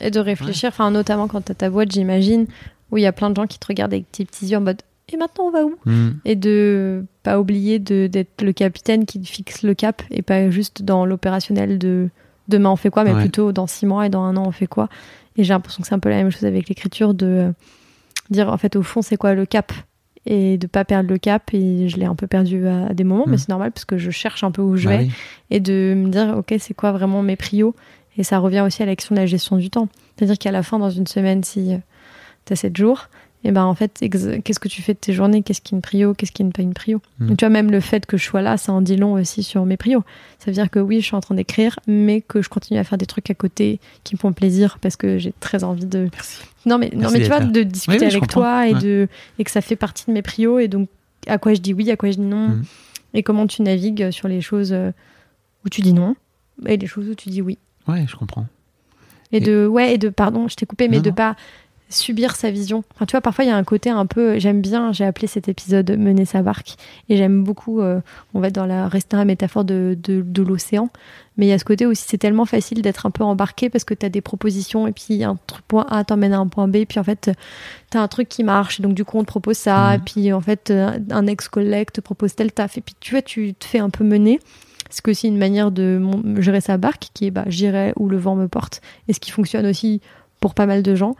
et 0.00 0.10
de 0.10 0.20
réfléchir, 0.20 0.68
enfin 0.70 0.90
notamment 0.90 1.28
quand 1.28 1.40
t'as 1.42 1.54
ta 1.54 1.70
boîte, 1.70 1.92
j'imagine, 1.92 2.46
où 2.90 2.96
il 2.98 3.02
y 3.02 3.06
a 3.06 3.12
plein 3.12 3.30
de 3.30 3.36
gens 3.36 3.46
qui 3.46 3.58
te 3.58 3.66
regardent 3.66 3.92
avec 3.94 4.10
tes 4.10 4.24
petits 4.24 4.46
yeux 4.46 4.58
en 4.58 4.60
mode 4.62 4.80
et 5.12 5.16
maintenant 5.16 5.44
on 5.46 5.50
va 5.50 5.64
où? 5.64 5.74
Hmm. 5.86 6.10
Et 6.24 6.36
de 6.36 7.04
pas 7.22 7.40
oublier 7.40 7.78
de- 7.78 8.06
d'être 8.06 8.42
le 8.42 8.52
capitaine 8.52 9.06
qui 9.06 9.24
fixe 9.24 9.62
le 9.62 9.74
cap 9.74 10.02
et 10.10 10.22
pas 10.22 10.50
juste 10.50 10.82
dans 10.82 11.04
l'opérationnel 11.04 11.78
de 11.78 12.08
demain 12.48 12.70
on 12.70 12.76
fait 12.76 12.90
quoi, 12.90 13.04
mais 13.04 13.12
Ouais. 13.12 13.20
plutôt 13.20 13.52
dans 13.52 13.66
six 13.66 13.86
mois 13.86 14.06
et 14.06 14.08
dans 14.08 14.22
un 14.22 14.36
an 14.36 14.44
on 14.46 14.50
fait 14.52 14.66
quoi? 14.66 14.88
Et 15.36 15.44
j'ai 15.44 15.52
l'impression 15.52 15.82
que 15.82 15.88
c'est 15.88 15.94
un 15.94 15.98
peu 16.00 16.08
la 16.10 16.16
même 16.16 16.30
chose 16.30 16.44
avec 16.44 16.68
l'écriture 16.68 17.14
de 17.14 17.26
euh, 17.26 17.52
dire 18.30 18.52
en 18.52 18.56
fait 18.56 18.76
au 18.76 18.82
fond 18.82 19.02
c'est 19.02 19.16
quoi 19.16 19.34
le 19.34 19.46
cap? 19.46 19.72
Et 20.26 20.58
de 20.58 20.66
pas 20.66 20.84
perdre 20.84 21.08
le 21.08 21.16
cap 21.18 21.54
et 21.54 21.88
je 21.88 21.96
l'ai 21.96 22.04
un 22.04 22.14
peu 22.14 22.26
perdu 22.26 22.66
à, 22.68 22.88
à 22.88 22.92
des 22.94 23.04
moments 23.04 23.24
mais 23.26 23.36
Mm. 23.36 23.38
c'est 23.38 23.48
normal 23.48 23.72
parce 23.72 23.84
que 23.86 23.96
je 23.98 24.10
cherche 24.10 24.44
un 24.44 24.50
peu 24.50 24.60
où 24.62 24.76
je 24.76 24.86
Bah 24.88 24.98
vais 24.98 25.04
oui. 25.04 25.10
et 25.50 25.60
de 25.60 25.94
me 25.96 26.08
dire 26.10 26.34
ok 26.36 26.54
c'est 26.58 26.74
quoi 26.74 26.92
vraiment 26.92 27.22
mes 27.22 27.36
prios? 27.36 27.74
Et 28.16 28.22
ça 28.24 28.38
revient 28.38 28.60
aussi 28.60 28.82
à 28.82 28.86
l'action 28.86 29.14
de 29.14 29.20
la 29.20 29.26
gestion 29.26 29.56
du 29.56 29.70
temps 29.70 29.88
c'est 30.16 30.24
à 30.24 30.26
dire 30.26 30.38
qu'à 30.38 30.50
la 30.52 30.62
fin 30.62 30.78
dans 30.78 30.90
une 30.90 31.06
semaine 31.06 31.42
si 31.44 31.72
tu 32.46 32.52
as 32.52 32.56
7 32.56 32.76
jours 32.76 33.08
et 33.42 33.52
ben 33.52 33.64
en 33.64 33.74
fait 33.74 33.98
qu'est-ce 34.00 34.58
que 34.60 34.68
tu 34.68 34.82
fais 34.82 34.92
de 34.92 34.98
tes 34.98 35.14
journées? 35.14 35.40
Qu'est-ce 35.42 35.62
qui 35.62 35.74
est 35.74 35.76
une 35.76 35.80
prio? 35.80 36.12
Qu'est-ce 36.12 36.30
qui 36.30 36.44
n'est 36.44 36.50
pas 36.50 36.60
une 36.60 36.74
prio? 36.74 37.00
Mm. 37.20 37.36
Tu 37.36 37.44
vois 37.46 37.48
même 37.48 37.70
le 37.70 37.80
fait 37.80 38.04
que 38.04 38.18
je 38.18 38.24
sois 38.24 38.42
là 38.42 38.58
ça 38.58 38.70
en 38.74 38.82
dit 38.82 38.96
long 38.96 39.14
aussi 39.14 39.42
sur 39.42 39.64
mes 39.64 39.78
prios 39.78 40.04
ça 40.38 40.46
veut 40.46 40.52
dire 40.52 40.68
que 40.70 40.78
oui 40.78 41.00
je 41.00 41.06
suis 41.06 41.16
en 41.16 41.20
train 41.22 41.34
d'écrire 41.34 41.78
mais 41.86 42.20
que 42.20 42.42
je 42.42 42.50
continue 42.50 42.78
à 42.78 42.84
faire 42.84 42.98
des 42.98 43.06
trucs 43.06 43.30
à 43.30 43.34
côté 43.34 43.80
qui 44.04 44.14
me 44.14 44.18
font 44.18 44.34
plaisir 44.34 44.78
parce 44.80 44.96
que 44.96 45.16
j'ai 45.16 45.32
très 45.40 45.64
envie 45.64 45.86
de 45.86 46.08
Merci. 46.12 46.42
non 46.66 46.76
mais 46.76 46.90
non 46.94 47.10
mais 47.10 47.20
tu 47.20 47.28
vois 47.28 47.40
de 47.40 47.62
discuter 47.62 47.98
Oui, 47.98 48.04
oui, 48.04 48.10
je 48.10 48.16
avec 48.18 48.28
toi 48.30 48.68
et 48.68 48.74
Ouais. 48.74 48.80
de 48.80 49.08
et 49.38 49.44
que 49.44 49.50
ça 49.50 49.62
fait 49.62 49.76
partie 49.76 50.04
de 50.06 50.12
mes 50.12 50.20
prios 50.22 50.58
et 50.58 50.68
donc 50.68 50.88
à 51.26 51.38
quoi 51.38 51.54
je 51.54 51.60
dis 51.60 51.72
oui 51.72 51.90
à 51.90 51.96
quoi 51.96 52.10
je 52.10 52.16
dis 52.16 52.20
non 52.22 52.48
Mm. 52.48 52.62
et 53.14 53.22
comment 53.22 53.46
tu 53.46 53.62
navigues 53.62 54.10
sur 54.10 54.28
les 54.28 54.42
choses 54.42 54.72
euh, 54.74 54.90
où 55.64 55.70
tu 55.70 55.80
dis 55.80 55.94
non 55.94 56.14
et 56.66 56.76
les 56.76 56.86
choses 56.86 57.08
où 57.08 57.14
tu 57.14 57.30
dis 57.30 57.40
oui 57.40 57.56
Ouais, 57.90 58.04
je 58.08 58.16
comprends. 58.16 58.46
et, 59.32 59.38
Et- 59.38 59.40
de 59.40 59.66
ouais 59.66 59.94
et 59.94 59.98
de 59.98 60.08
pardon 60.08 60.48
je 60.48 60.56
t'ai 60.56 60.66
coupé 60.66 60.88
mais 60.88 60.96
Non, 60.96 61.02
de 61.02 61.08
non. 61.10 61.14
pas 61.14 61.36
subir 61.92 62.36
sa 62.36 62.52
vision 62.52 62.84
enfin 62.94 63.04
tu 63.04 63.12
vois 63.12 63.20
parfois 63.20 63.44
il 63.44 63.48
y 63.48 63.50
a 63.50 63.56
un 63.56 63.64
côté 63.64 63.90
un 63.90 64.06
peu 64.06 64.38
j'aime 64.38 64.60
bien 64.60 64.92
j'ai 64.92 65.04
appelé 65.04 65.26
cet 65.26 65.48
épisode 65.48 65.90
mener 65.98 66.24
sa 66.24 66.40
barque 66.40 66.76
et 67.08 67.16
j'aime 67.16 67.42
beaucoup 67.42 67.80
euh, 67.80 68.00
on 68.32 68.38
va 68.38 68.46
être 68.46 68.54
dans 68.54 68.64
la 68.66 68.86
rester 68.86 69.16
la 69.16 69.24
métaphore 69.24 69.64
de, 69.64 69.98
de, 70.00 70.22
de 70.24 70.42
l'océan 70.44 70.88
mais 71.36 71.46
il 71.46 71.48
y 71.48 71.52
a 71.52 71.58
ce 71.58 71.64
côté 71.64 71.86
aussi 71.86 72.04
c'est 72.06 72.16
tellement 72.18 72.44
facile 72.44 72.80
d'être 72.80 73.06
un 73.06 73.10
peu 73.10 73.24
embarqué 73.24 73.70
parce 73.70 73.82
que 73.82 73.94
tu 73.94 74.06
as 74.06 74.08
des 74.08 74.20
propositions 74.20 74.86
et 74.86 74.92
puis 74.92 75.24
un 75.24 75.36
truc 75.48 75.64
point 75.66 75.84
A 75.90 76.04
t'emmène 76.04 76.32
à 76.32 76.38
un 76.38 76.46
point 76.46 76.68
B 76.68 76.84
puis 76.88 77.00
en 77.00 77.04
fait 77.04 77.32
tu 77.90 77.98
as 77.98 78.00
un 78.02 78.06
truc 78.06 78.28
qui 78.28 78.44
marche 78.44 78.78
et 78.78 78.84
donc 78.84 78.94
du 78.94 79.04
coup 79.04 79.18
on 79.18 79.22
te 79.22 79.26
propose 79.26 79.56
ça 79.56 79.88
Mhm. 79.88 79.94
et 79.96 79.98
puis 80.04 80.32
en 80.32 80.40
fait 80.40 80.72
un 81.10 81.26
ex-collègue 81.26 81.90
te 81.90 82.00
propose 82.00 82.36
tel 82.36 82.52
taf 82.52 82.78
et 82.78 82.82
puis 82.82 82.94
tu 83.00 83.14
vois 83.14 83.22
tu 83.22 83.52
te 83.54 83.64
fais 83.64 83.80
un 83.80 83.90
peu 83.90 84.04
mener 84.04 84.38
c'est 84.90 85.06
aussi 85.08 85.28
une 85.28 85.38
manière 85.38 85.70
de 85.70 86.00
gérer 86.38 86.60
sa 86.60 86.76
barque 86.76 87.08
qui 87.14 87.26
est 87.26 87.30
bah, 87.30 87.44
j'irai 87.46 87.92
où 87.96 88.08
le 88.08 88.18
vent 88.18 88.36
me 88.36 88.48
porte 88.48 88.80
et 89.08 89.12
ce 89.12 89.20
qui 89.20 89.30
fonctionne 89.30 89.66
aussi 89.66 90.00
pour 90.40 90.54
pas 90.54 90.66
mal 90.66 90.82
de 90.82 90.94
gens. 90.94 91.16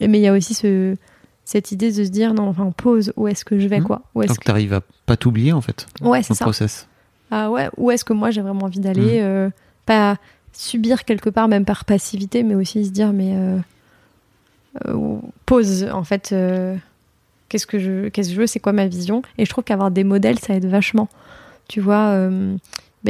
Mais 0.00 0.18
il 0.18 0.22
y 0.22 0.28
a 0.28 0.32
aussi 0.32 0.54
ce, 0.54 0.96
cette 1.44 1.72
idée 1.72 1.90
de 1.90 2.04
se 2.04 2.08
dire 2.10 2.34
non 2.34 2.48
enfin 2.48 2.70
pause 2.76 3.12
où 3.16 3.26
est-ce 3.28 3.44
que 3.44 3.58
je 3.58 3.66
vais 3.68 3.80
Mhm. 3.80 3.86
quoi. 3.86 4.02
Où 4.14 4.22
est-ce 4.22 4.28
Donc, 4.34 4.44
tu 4.44 4.50
arrives 4.50 4.74
à 4.74 4.82
pas 5.06 5.16
t'oublier, 5.16 5.52
en 5.52 5.60
fait, 5.60 5.86
que... 6.00 6.04
ouais 6.04 6.22
c'est 6.22 6.34
ça. 6.34 6.44
process. 6.44 6.86
ah 7.30 7.50
ouais 7.50 7.68
où 7.76 7.90
est-ce 7.90 8.04
que 8.04 8.12
moi 8.12 8.30
j'ai 8.30 8.42
vraiment 8.42 8.66
envie 8.66 8.80
d'aller 8.80 9.18
euh, 9.20 9.50
pas 9.86 10.16
subir 10.52 11.04
quelque 11.04 11.30
part 11.30 11.48
même 11.48 11.64
par 11.64 11.84
passivité 11.84 12.42
mais 12.42 12.54
aussi 12.54 12.84
se 12.84 12.90
dire 12.90 13.12
mais 13.12 13.32
euh, 13.36 13.58
euh, 14.86 15.16
pause 15.46 15.88
en 15.92 16.04
fait 16.04 16.30
euh, 16.32 16.76
qu'est-ce 17.48 17.66
que 17.66 17.78
je 17.78 18.08
qu'est-ce 18.08 18.28
que 18.28 18.34
je 18.34 18.40
veux 18.40 18.46
c'est 18.46 18.60
quoi 18.60 18.72
ma 18.72 18.86
vision. 18.86 19.22
Et 19.38 19.44
je 19.44 19.50
trouve 19.50 19.64
qu'avoir 19.64 19.90
des 19.90 20.04
modèles 20.04 20.38
ça 20.38 20.54
aide 20.54 20.66
vachement. 20.66 21.08
Tu 21.68 21.80
vois 21.80 22.28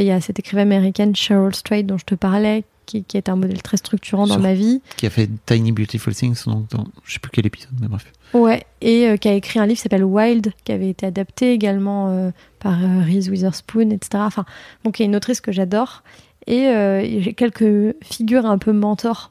il 0.03 0.07
y 0.07 0.11
a 0.11 0.21
cette 0.21 0.39
écrivaine 0.39 0.73
américaine 0.73 1.15
Cheryl 1.15 1.55
Strait 1.55 1.83
dont 1.83 1.99
je 1.99 2.05
te 2.05 2.15
parlais 2.15 2.65
qui, 2.89 3.05
qui 3.05 3.17
est 3.17 3.29
un 3.29 3.37
modèle 3.37 3.63
très 3.63 3.77
structurant 3.77 4.27
dans 4.27 4.39
ma 4.39 4.55
vie 4.55 4.81
Qui 4.97 5.07
a 5.07 5.11
fait 5.11 5.29
Tiny 5.47 5.73
Beautiful 5.73 6.15
Things, 6.15 6.45
donc 6.47 6.69
dans, 6.71 6.87
je 7.05 7.13
sais 7.13 7.19
plus 7.19 7.31
quel 7.31 7.47
épisode, 7.47 7.73
mais 7.81 7.87
bref. 7.87 8.11
Ouais, 8.33 8.65
et 8.81 9.09
euh, 9.09 9.17
qui 9.17 9.29
a 9.29 9.35
écrit 9.35 9.59
un 9.59 9.67
livre 9.67 9.77
qui 9.77 9.83
s'appelle 9.83 10.05
Wild, 10.05 10.53
qui 10.65 10.73
avait 10.73 10.89
été 10.89 11.07
adapté 11.07 11.53
également 11.53 12.09
euh, 12.09 12.31
par 12.61 12.83
euh, 12.83 13.03
Reese 13.05 13.29
Witherspoon, 13.29 13.91
etc. 13.91 14.23
Enfin, 14.27 14.45
donc 14.85 14.95
qui 14.95 15.03
est 15.03 15.07
une 15.07 15.17
autrice 15.17 15.41
que 15.41 15.53
j'adore. 15.53 16.03
Et 16.47 17.21
j'ai 17.21 17.35
quelques 17.35 17.95
figures 18.03 18.47
un 18.47 18.57
peu 18.57 18.73
mentors. 18.73 19.29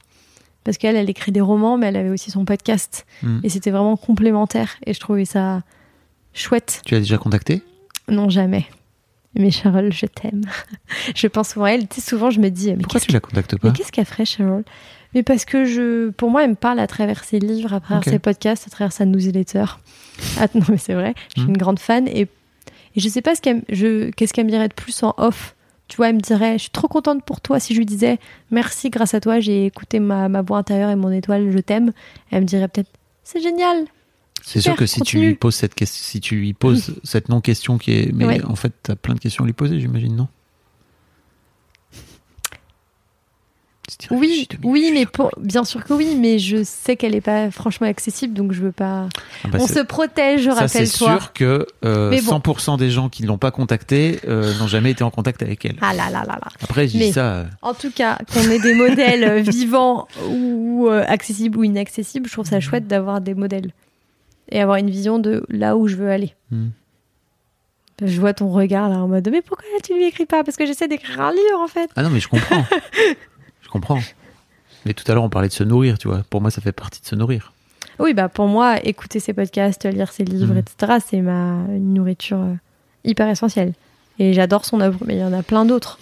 Parce 0.63 0.77
qu'elle, 0.77 0.95
elle 0.95 1.09
écrit 1.09 1.31
des 1.31 1.41
romans, 1.41 1.75
mais 1.75 1.87
elle 1.87 1.95
avait 1.95 2.11
aussi 2.11 2.29
son 2.29 2.45
podcast. 2.45 3.07
Mm. 3.23 3.39
Et 3.41 3.49
c'était 3.49 3.71
vraiment 3.71 3.97
complémentaire. 3.97 4.75
Et 4.85 4.93
je 4.93 4.99
trouvais 4.99 5.25
ça 5.25 5.63
chouette. 6.33 6.83
Tu 6.85 6.93
l'as 6.93 6.99
déjà 6.99 7.17
contacté 7.17 7.63
Non, 8.07 8.29
jamais. 8.29 8.67
Mais 9.39 9.51
Cheryl, 9.51 9.91
je 9.93 10.05
t'aime. 10.05 10.41
je 11.15 11.27
pense 11.27 11.49
souvent 11.49 11.65
à 11.65 11.71
elle. 11.71 11.87
Tu 11.87 12.01
sais, 12.01 12.09
souvent, 12.09 12.29
je 12.31 12.39
me 12.39 12.49
dis, 12.49 12.71
mais 12.71 12.77
Pourquoi 12.77 12.99
tu 12.99 13.11
la 13.11 13.19
contactes 13.19 13.57
pas 13.57 13.67
mais 13.67 13.73
qu'est-ce 13.73 13.91
qu'elle 13.91 14.05
ferait, 14.05 14.25
Cheryl? 14.25 14.63
Mais 15.13 15.23
parce 15.23 15.45
que 15.45 15.65
je, 15.65 16.09
pour 16.09 16.29
moi, 16.29 16.43
elle 16.43 16.51
me 16.51 16.55
parle 16.55 16.79
à 16.79 16.87
travers 16.87 17.23
ses 17.23 17.39
livres, 17.39 17.73
à 17.73 17.79
travers 17.79 18.03
ses 18.11 18.19
podcasts, 18.19 18.67
à 18.67 18.69
travers 18.69 18.91
sa 18.91 19.05
newsletter. 19.05 19.65
Ah, 20.39 20.47
non, 20.55 20.61
mais 20.69 20.77
c'est 20.77 20.95
vrai, 20.95 21.13
je 21.35 21.41
suis 21.41 21.41
Mhm. 21.43 21.49
une 21.49 21.57
grande 21.57 21.77
fan 21.79 22.07
et, 22.07 22.21
et 22.21 22.27
je 22.95 23.07
sais 23.07 23.21
pas 23.21 23.35
ce 23.35 23.41
qu'elle, 23.41 23.61
je, 23.69 24.09
qu'est-ce 24.09 24.33
qu'elle 24.33 24.45
me 24.45 24.49
dirait 24.49 24.67
de 24.67 24.73
plus 24.73 25.03
en 25.03 25.13
off. 25.17 25.53
Tu 25.87 25.95
vois, 25.97 26.09
elle 26.09 26.15
me 26.15 26.19
dirait, 26.21 26.53
je 26.53 26.63
suis 26.63 26.69
trop 26.71 26.87
contente 26.87 27.23
pour 27.23 27.39
toi. 27.39 27.59
Si 27.59 27.73
je 27.75 27.77
lui 27.79 27.85
disais, 27.85 28.17
merci, 28.49 28.89
grâce 28.89 29.13
à 29.13 29.21
toi, 29.21 29.39
j'ai 29.39 29.67
écouté 29.67 29.99
ma, 29.99 30.27
ma 30.27 30.41
voix 30.41 30.57
intérieure 30.57 30.89
et 30.89 30.95
mon 30.95 31.11
étoile, 31.11 31.51
je 31.51 31.59
t'aime. 31.59 31.93
Elle 32.31 32.41
me 32.41 32.45
dirait 32.47 32.67
peut-être, 32.67 32.89
c'est 33.23 33.41
génial. 33.41 33.85
C'est 34.49 34.61
sûr 34.61 34.75
que 34.77 34.85
si 34.85 35.01
tu 35.01 35.19
lui 35.19 35.35
poses 35.35 35.55
cette 35.55 35.75
question, 35.75 36.01
si 36.05 36.21
tu 36.21 36.35
lui 36.37 36.53
poses 36.53 36.95
cette 37.03 37.27
non-question 37.27 37.77
qui 37.77 37.91
est, 37.91 38.11
mais 38.13 38.25
Ouais. 38.25 38.45
en 38.45 38.55
fait, 38.55 38.71
t'as 38.81 38.95
plein 38.95 39.13
de 39.13 39.19
questions 39.19 39.43
à 39.43 39.47
lui 39.47 39.51
poser, 39.53 39.77
j'imagine, 39.81 40.15
non? 40.15 40.27
Oui, 44.11 44.47
oui, 44.63 44.91
mais 44.93 45.05
pour, 45.05 45.31
bien 45.39 45.63
sûr 45.63 45.83
que 45.83 45.93
oui, 45.93 46.15
mais 46.19 46.39
je 46.39 46.61
sais 46.63 46.97
qu'elle 46.97 47.15
est 47.15 47.21
pas 47.21 47.49
franchement 47.51 47.87
accessible, 47.87 48.33
donc 48.33 48.51
je 48.51 48.61
veux 48.61 48.71
pas. 48.73 49.07
Ah 49.43 49.47
bah, 49.47 49.57
On 49.61 49.67
se 49.67 49.79
protège, 49.79 50.43
ça, 50.45 50.67
c'est 50.67 50.79
rappelle-toi. 50.79 51.19
sûr 51.19 51.33
que 51.33 51.65
euh, 51.85 52.09
Mais 52.09 52.21
bon. 52.21 52.37
100% 52.37 52.77
des 52.77 52.89
gens 52.91 53.07
qui 53.09 53.23
l'ont 53.23 53.37
pas 53.37 53.51
contactée 53.51 54.19
euh, 54.27 54.53
n'ont 54.59 54.67
jamais 54.67 54.91
été 54.91 55.03
en 55.05 55.09
contact 55.09 55.41
avec 55.41 55.65
elle. 55.65 55.77
Ah 55.81 55.93
là 55.93 56.09
là 56.09 56.19
là 56.27 56.37
là. 56.39 56.47
Après, 56.61 56.85
je 56.87 56.91
dis 56.93 56.99
Mais- 56.99 57.11
ça. 57.13 57.33
euh, 57.33 57.45
En 57.61 57.73
tout 57.73 57.91
cas, 57.91 58.17
qu'on 58.33 58.41
ait 58.49 58.59
des 58.59 58.75
modèles 58.75 59.23
euh, 59.23 59.39
vivants 59.41 60.07
ou 60.29 60.87
euh, 60.89 61.03
accessibles 61.07 61.57
ou 61.57 61.63
inaccessibles, 61.63 62.27
je 62.27 62.33
trouve 62.33 62.45
ça 62.47 62.59
chouette 62.59 62.87
d'avoir 62.87 63.19
des 63.21 63.33
modèles 63.35 63.71
et 64.49 64.61
avoir 64.61 64.77
une 64.77 64.89
vision 64.89 65.19
de 65.19 65.43
là 65.49 65.75
où 65.77 65.87
je 65.87 65.95
veux 65.95 66.09
aller. 66.09 66.33
hmm. 66.51 66.67
Je 68.03 68.19
vois 68.19 68.33
ton 68.33 68.49
regard 68.51 68.89
là 68.89 68.97
en 68.97 69.07
mode 69.07 69.27
mais 69.31 69.41
pourquoi 69.41 69.65
tu 69.83 69.95
lui 69.95 70.05
écris 70.05 70.27
pas? 70.27 70.43
Parce 70.43 70.55
que 70.55 70.65
j'essaie 70.67 70.87
d'écrire 70.87 71.19
un 71.19 71.31
livre 71.31 71.59
en 71.59 71.67
fait. 71.67 71.89
Ah 71.95 72.03
non, 72.03 72.11
mais 72.11 72.19
je 72.19 72.27
comprends. 72.27 72.63
je 73.61 73.69
comprends. 73.69 73.99
Mais 74.85 74.93
tout 74.93 75.03
à 75.11 75.15
l'heure, 75.15 75.23
on 75.23 75.29
parlait 75.29 75.47
de 75.47 75.53
se 75.53 75.63
nourrir, 75.63 75.97
tu 75.97 76.07
vois. 76.07 76.21
Pour 76.29 76.39
moi, 76.39 76.51
ça 76.51 76.61
fait 76.61 76.71
partie 76.71 77.01
de 77.01 77.07
se 77.07 77.15
nourrir. 77.15 77.53
Oui, 77.99 78.13
bah 78.13 78.29
pour 78.29 78.45
moi, 78.47 78.77
écouter 78.85 79.19
ses 79.19 79.33
podcasts, 79.33 79.85
lire 79.85 80.11
ses 80.11 80.23
livres, 80.23 80.53
Mhm. 80.53 80.59
etc., 80.59 80.97
c'est 81.03 81.21
ma 81.21 81.63
une 81.69 81.95
nourriture 81.95 82.37
euh, 82.39 82.53
hyper 83.03 83.27
essentielle. 83.27 83.73
Et 84.19 84.33
j'adore 84.33 84.65
son 84.65 84.79
œuvre, 84.79 84.99
mais 85.05 85.15
il 85.15 85.19
y 85.19 85.23
en 85.23 85.33
a 85.33 85.41
plein 85.41 85.65
d'autres. 85.65 85.97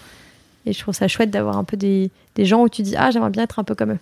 Et 0.65 0.73
je 0.73 0.79
trouve 0.79 0.93
ça 0.93 1.07
chouette 1.07 1.31
d'avoir 1.31 1.57
un 1.57 1.63
peu 1.63 1.77
des, 1.77 2.11
des 2.35 2.43
gens 2.45 2.61
où 2.61 2.67
tu 2.69 2.81
dis 2.81 2.95
ah 2.97 3.09
j'aimerais 3.11 3.29
bien 3.29 3.43
être 3.43 3.59
un 3.59 3.63
peu 3.63 3.75
comme 3.75 3.93
eux. 3.93 3.99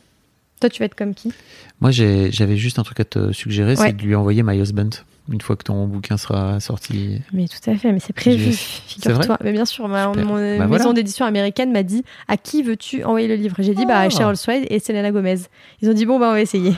Toi, 0.63 0.69
tu 0.69 0.79
vas 0.79 0.85
être 0.85 0.95
comme 0.95 1.13
qui? 1.13 1.33
Moi, 1.81 1.91
j'avais 1.91 2.55
juste 2.55 2.79
un 2.79 2.83
truc 2.83 3.01
à 3.01 3.03
te 3.03 3.33
suggérer, 3.33 3.71
Ouais. 3.71 3.87
c'est 3.87 3.97
de 3.97 4.01
lui 4.01 4.15
envoyer 4.15 4.43
My 4.43 4.57
Husband 4.57 4.91
une 5.29 5.41
fois 5.41 5.57
que 5.57 5.63
ton 5.63 5.87
bouquin 5.87 6.15
sera 6.15 6.61
sorti. 6.61 7.19
Mais 7.33 7.47
tout 7.49 7.69
à 7.69 7.75
fait, 7.75 7.91
mais 7.91 7.99
c'est 7.99 8.13
prévu, 8.13 8.53
figure-toi. 8.53 9.37
Mais 9.43 9.51
bien 9.51 9.65
sûr, 9.65 9.89
ma, 9.89 10.07
mon 10.07 10.13
Bah 10.13 10.67
maison 10.67 10.67
voilà. 10.67 10.93
d'édition 10.93 11.25
américaine 11.25 11.73
m'a 11.73 11.83
dit 11.83 12.05
à 12.29 12.37
qui 12.37 12.63
veux-tu 12.63 13.03
envoyer 13.03 13.27
le 13.27 13.35
livre? 13.35 13.57
J'ai 13.59 13.73
dit 13.75 13.85
bah, 13.85 13.99
à 13.99 14.03
Ah. 14.03 14.09
Cheryl 14.09 14.37
Swade 14.37 14.63
et 14.69 14.79
Selena 14.79 15.11
Gomez. 15.11 15.35
Ils 15.81 15.89
ont 15.89 15.93
dit 15.93 16.05
bon, 16.05 16.17
bah, 16.17 16.27
on 16.29 16.31
va 16.33 16.39
essayer. 16.41 16.73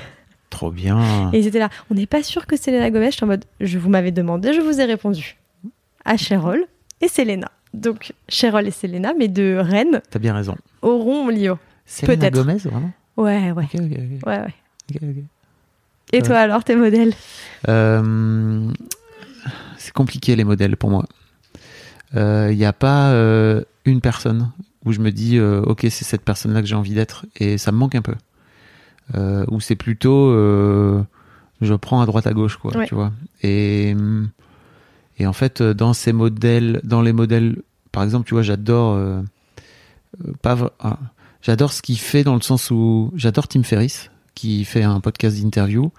Trop 0.49 0.71
bien. 0.71 1.29
Et 1.31 1.39
ils 1.39 1.45
étaient 1.47 1.59
là, 1.59 1.69
on 1.91 1.93
n'est 1.95 2.05
pas 2.07 2.23
sûr 2.23 2.47
que 2.47 2.57
Selena 2.57 2.89
Gomez. 2.89 3.11
Je 3.11 3.15
suis 3.17 3.23
en 3.23 3.27
mode, 3.27 3.45
je 3.61 3.77
vous 3.77 3.89
m'avez 3.89 4.11
demandé, 4.11 4.51
je 4.53 4.61
vous 4.61 4.79
ai 4.81 4.85
répondu. 4.85 5.37
À 6.05 6.17
Cheryl 6.17 6.65
et 7.01 7.07
Selena. 7.07 7.51
Donc, 7.75 8.13
Cheryl 8.29 8.67
et 8.67 8.71
Selena, 8.71 9.13
mes 9.13 9.27
deux 9.27 9.59
reines, 9.59 10.01
T'as 10.09 10.17
bien 10.19 10.33
raison. 10.33 10.55
auront 10.81 11.23
mon 11.25 11.29
livre. 11.29 11.59
Selena. 11.87 12.29
Gomez, 12.31 12.55
vraiment? 12.57 12.91
Ouais, 13.17 13.51
ouais, 13.51 13.67
ouais, 13.73 14.19
ouais. 14.25 15.23
Et 16.13 16.21
toi 16.21 16.37
alors, 16.37 16.63
tes 16.63 16.75
modèles 16.75 17.13
Euh, 17.67 18.71
c'est 19.77 19.93
compliqué 19.93 20.35
les 20.35 20.43
modèles 20.43 20.77
pour 20.77 20.89
moi. 20.89 21.05
Il 22.13 22.55
n'y 22.55 22.65
a 22.65 22.73
pas 22.73 23.09
euh, 23.11 23.63
une 23.85 24.01
personne 24.01 24.51
où 24.85 24.91
je 24.93 24.99
me 24.99 25.11
dis 25.11 25.37
euh, 25.37 25.61
ok 25.63 25.81
c'est 25.89 26.05
cette 26.05 26.21
personne-là 26.21 26.61
que 26.61 26.67
j'ai 26.67 26.75
envie 26.75 26.93
d'être 26.93 27.25
et 27.37 27.57
ça 27.57 27.71
me 27.71 27.77
manque 27.77 27.95
un 27.95 28.01
peu. 28.01 28.13
Euh, 29.15 29.45
ou 29.49 29.59
c'est 29.59 29.75
plutôt 29.75 30.29
euh, 30.29 31.03
je 31.61 31.73
prends 31.73 32.01
à 32.01 32.05
droite 32.05 32.27
à 32.27 32.33
gauche 32.33 32.57
quoi, 32.57 32.75
Ouais. 32.77 32.87
tu 32.87 32.95
vois. 32.95 33.11
Et 33.41 33.95
et 35.17 35.27
en 35.27 35.33
fait 35.33 35.61
euh, 35.61 35.73
dans 35.73 35.93
ces 35.93 36.13
modèles, 36.13 36.79
dans 36.83 37.01
les 37.01 37.13
modèles, 37.13 37.57
par 37.91 38.03
exemple 38.03 38.27
tu 38.27 38.33
vois 38.35 38.43
j'adore 38.43 38.93
euh, 38.93 39.21
euh, 40.25 40.31
pas 40.41 40.71
ah, 40.79 40.99
j'adore 41.45 41.71
ce 41.71 41.81
qu'il 41.81 41.99
fait 41.99 42.23
dans 42.23 42.35
le 42.35 42.41
sens 42.41 42.71
où 42.71 43.11
j'adore 43.15 43.47
Tim 43.47 43.63
Ferriss 43.63 44.09
qui 44.33 44.65
fait 44.65 44.83
un 44.83 44.99
podcast 44.99 45.39
d'interview. 45.41 45.91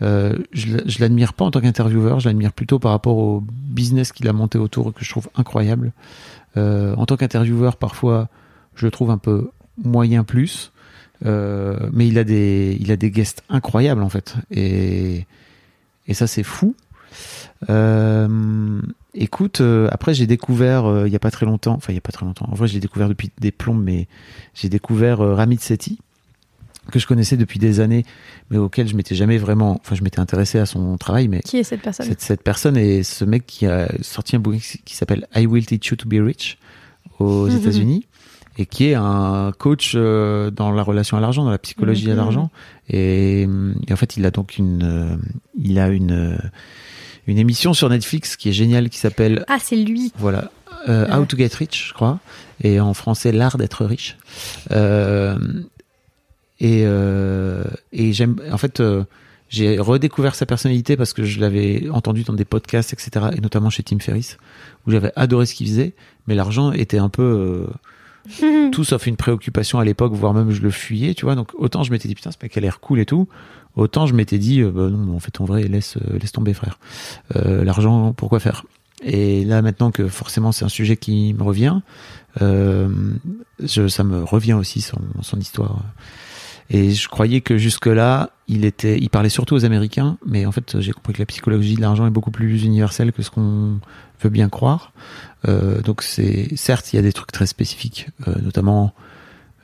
Euh, 0.00 0.38
je 0.52 0.78
je 0.86 1.00
l'admire 1.00 1.32
pas 1.34 1.44
en 1.44 1.50
tant 1.50 1.60
qu'intervieweur, 1.60 2.20
je 2.20 2.28
l'admire 2.28 2.52
plutôt 2.52 2.78
par 2.78 2.92
rapport 2.92 3.16
au 3.16 3.42
business 3.46 4.12
qu'il 4.12 4.26
a 4.28 4.32
monté 4.32 4.58
autour 4.58 4.92
que 4.94 5.04
je 5.04 5.10
trouve 5.10 5.28
incroyable. 5.36 5.92
Euh, 6.56 6.94
en 6.96 7.06
tant 7.06 7.16
qu'intervieweur, 7.16 7.76
parfois, 7.76 8.28
je 8.74 8.86
le 8.86 8.90
trouve 8.90 9.10
un 9.10 9.18
peu 9.18 9.50
moyen 9.82 10.24
plus, 10.24 10.72
Euh, 11.24 11.88
mais 11.92 12.08
il 12.08 12.18
a 12.18 12.24
des 12.24 12.76
il 12.80 12.90
a 12.90 12.96
des 12.96 13.12
guests 13.12 13.44
incroyables 13.48 14.02
en 14.02 14.08
fait, 14.08 14.34
et 14.50 15.24
et 16.08 16.14
ça 16.14 16.26
c'est 16.26 16.42
fou. 16.42 16.74
Euh, 17.70 18.80
écoute, 19.14 19.60
euh, 19.60 19.88
après 19.90 20.14
j'ai 20.14 20.26
découvert 20.26 20.86
euh, 20.86 21.06
il 21.06 21.12
y 21.12 21.16
a 21.16 21.20
pas 21.20 21.30
très 21.30 21.46
longtemps, 21.46 21.74
enfin 21.74 21.92
il 21.92 21.96
y 21.96 21.98
a 21.98 22.02
pas 22.02 22.12
très 22.12 22.26
longtemps. 22.26 22.48
En 22.50 22.54
vrai, 22.54 22.68
je 22.68 22.74
l'ai 22.74 22.80
découvert 22.80 23.08
depuis 23.08 23.30
des 23.40 23.50
plombes, 23.52 23.82
mais 23.82 24.08
j'ai 24.54 24.68
découvert 24.68 25.18
Ramit 25.18 25.58
Sethi 25.58 25.98
que 26.90 26.98
je 26.98 27.06
connaissais 27.06 27.36
depuis 27.36 27.60
des 27.60 27.78
années, 27.78 28.04
mais 28.50 28.58
auquel 28.58 28.88
je 28.88 28.96
m'étais 28.96 29.14
jamais 29.14 29.38
vraiment, 29.38 29.78
enfin 29.80 29.94
je 29.94 30.02
m'étais 30.02 30.18
intéressé 30.18 30.58
à 30.58 30.66
son 30.66 30.96
travail, 30.98 31.28
mais 31.28 31.40
Qui 31.40 31.58
est 31.58 31.62
cette 31.62 31.80
personne? 31.82 32.06
cette, 32.06 32.20
cette 32.20 32.42
personne 32.42 32.76
est 32.76 33.04
ce 33.04 33.24
mec 33.24 33.46
qui 33.46 33.66
a 33.66 33.88
sorti 34.00 34.34
un 34.34 34.40
bouquin 34.40 34.58
qui 34.84 34.96
s'appelle 34.96 35.28
I 35.36 35.46
Will 35.46 35.64
Teach 35.64 35.86
You 35.88 35.96
to 35.96 36.08
Be 36.08 36.14
Rich 36.14 36.58
aux 37.20 37.46
Mhm. 37.48 37.56
États-Unis 37.56 38.06
et 38.58 38.66
qui 38.66 38.86
est 38.88 38.94
un 38.94 39.52
coach 39.56 39.94
dans 39.94 40.72
la 40.72 40.82
relation 40.82 41.16
à 41.16 41.20
l'argent, 41.20 41.44
dans 41.44 41.50
la 41.52 41.58
psychologie 41.58 42.08
à 42.10 42.14
Mhm. 42.14 42.16
l'argent. 42.18 42.50
Et, 42.90 43.44
hum, 43.46 43.76
et 43.86 43.92
en 43.92 43.96
fait, 43.96 44.16
il 44.16 44.26
a 44.26 44.30
donc 44.32 44.58
une, 44.58 45.20
il 45.56 45.78
a 45.78 45.88
une, 45.88 46.36
une 47.26 47.38
émission 47.38 47.74
sur 47.74 47.88
Netflix 47.88 48.36
qui 48.36 48.48
est 48.48 48.52
géniale 48.52 48.88
qui 48.90 48.98
s'appelle 48.98 49.44
Ah, 49.48 49.58
c'est 49.60 49.76
lui. 49.76 50.12
voilà. 50.18 50.50
Euh, 50.88 51.06
Ouais. 51.06 51.14
How 51.16 51.24
to 51.26 51.36
Get 51.36 51.50
Rich, 51.56 51.88
je 51.88 51.94
crois. 51.94 52.18
Et 52.62 52.80
en 52.80 52.92
français, 52.94 53.30
l'art 53.30 53.56
d'être 53.58 53.84
riche. 53.84 54.16
Euh, 54.72 55.36
et 56.58 56.82
euh, 56.84 57.62
et 57.92 58.12
j'aime. 58.12 58.36
En 58.50 58.58
fait, 58.58 58.82
j'ai 59.48 59.78
redécouvert 59.78 60.34
sa 60.34 60.46
personnalité 60.46 60.96
parce 60.96 61.12
que 61.12 61.24
je 61.24 61.38
l'avais 61.40 61.88
entendu 61.90 62.24
dans 62.24 62.32
des 62.32 62.44
podcasts, 62.44 62.92
etc. 62.92 63.26
Et 63.36 63.40
notamment 63.40 63.70
chez 63.70 63.82
Tim 63.82 63.98
Ferriss, 64.00 64.38
où 64.86 64.90
j'avais 64.90 65.12
adoré 65.14 65.46
ce 65.46 65.54
qu'il 65.54 65.66
faisait. 65.68 65.92
Mais 66.26 66.34
l'argent 66.34 66.72
était 66.72 66.98
un 66.98 67.08
peu 67.08 67.66
euh, 68.40 68.70
tout 68.70 68.84
sauf 68.84 69.06
une 69.06 69.16
préoccupation 69.16 69.78
à 69.78 69.84
l'époque, 69.84 70.12
voire 70.14 70.34
même 70.34 70.50
je 70.52 70.62
le 70.62 70.70
fuyais, 70.70 71.14
tu 71.14 71.24
vois. 71.26 71.34
Donc 71.34 71.50
autant 71.54 71.82
je 71.82 71.90
m'étais 71.92 72.08
dit 72.08 72.14
putain, 72.14 72.30
ce 72.32 72.38
mec 72.42 72.56
a 72.56 72.60
l'air 72.60 72.80
cool 72.80 72.98
et 73.00 73.06
tout. 73.06 73.28
Autant 73.76 74.06
je 74.06 74.14
m'étais 74.14 74.38
dit, 74.38 74.60
euh, 74.60 74.70
bah 74.70 74.88
non, 74.88 75.14
en 75.14 75.20
fait, 75.20 75.40
en 75.40 75.44
vrai, 75.44 75.62
laisse, 75.64 75.96
euh, 75.96 76.18
laisse 76.18 76.32
tomber, 76.32 76.54
frère. 76.54 76.78
Euh, 77.36 77.64
L'argent, 77.64 78.12
pourquoi 78.12 78.40
faire? 78.40 78.64
Et 79.04 79.44
là, 79.44 79.62
maintenant 79.62 79.90
que 79.90 80.06
forcément 80.06 80.52
c'est 80.52 80.64
un 80.64 80.68
sujet 80.68 80.96
qui 80.96 81.34
me 81.34 81.42
revient, 81.42 81.80
euh, 82.40 82.88
je, 83.62 83.88
ça 83.88 84.04
me 84.04 84.22
revient 84.22 84.52
aussi 84.52 84.80
son, 84.80 85.00
son 85.22 85.40
histoire. 85.40 85.82
Et 86.70 86.92
je 86.92 87.08
croyais 87.08 87.40
que 87.40 87.58
jusque-là, 87.58 88.30
il 88.48 88.64
était, 88.64 88.98
il 88.98 89.10
parlait 89.10 89.28
surtout 89.28 89.54
aux 89.54 89.64
Américains, 89.64 90.16
mais 90.24 90.46
en 90.46 90.52
fait, 90.52 90.80
j'ai 90.80 90.92
compris 90.92 91.12
que 91.12 91.18
la 91.18 91.26
psychologie 91.26 91.74
de 91.74 91.80
l'argent 91.80 92.06
est 92.06 92.10
beaucoup 92.10 92.30
plus 92.30 92.64
universelle 92.64 93.12
que 93.12 93.22
ce 93.22 93.30
qu'on 93.30 93.80
veut 94.22 94.30
bien 94.30 94.48
croire. 94.48 94.92
Euh, 95.48 95.82
donc 95.82 96.02
c'est, 96.02 96.56
certes, 96.56 96.92
il 96.92 96.96
y 96.96 96.98
a 96.98 97.02
des 97.02 97.12
trucs 97.12 97.32
très 97.32 97.46
spécifiques, 97.46 98.08
euh, 98.28 98.34
notamment 98.40 98.94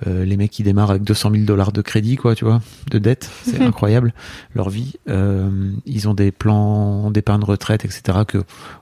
euh, 0.06 0.24
les 0.24 0.36
mecs 0.36 0.50
qui 0.52 0.62
démarrent 0.62 0.90
avec 0.90 1.02
200 1.02 1.30
000 1.32 1.44
dollars 1.44 1.72
de 1.72 1.82
crédit, 1.82 2.16
quoi, 2.16 2.34
tu 2.34 2.44
vois, 2.44 2.60
de 2.90 2.98
dette, 2.98 3.28
c'est 3.44 3.60
incroyable 3.62 4.14
leur 4.54 4.70
vie. 4.70 4.94
Euh, 5.08 5.72
ils 5.86 6.08
ont 6.08 6.14
des 6.14 6.30
plans 6.30 7.10
d'épargne 7.10 7.42
retraite, 7.42 7.84
etc. 7.84 8.18
que 8.26 8.38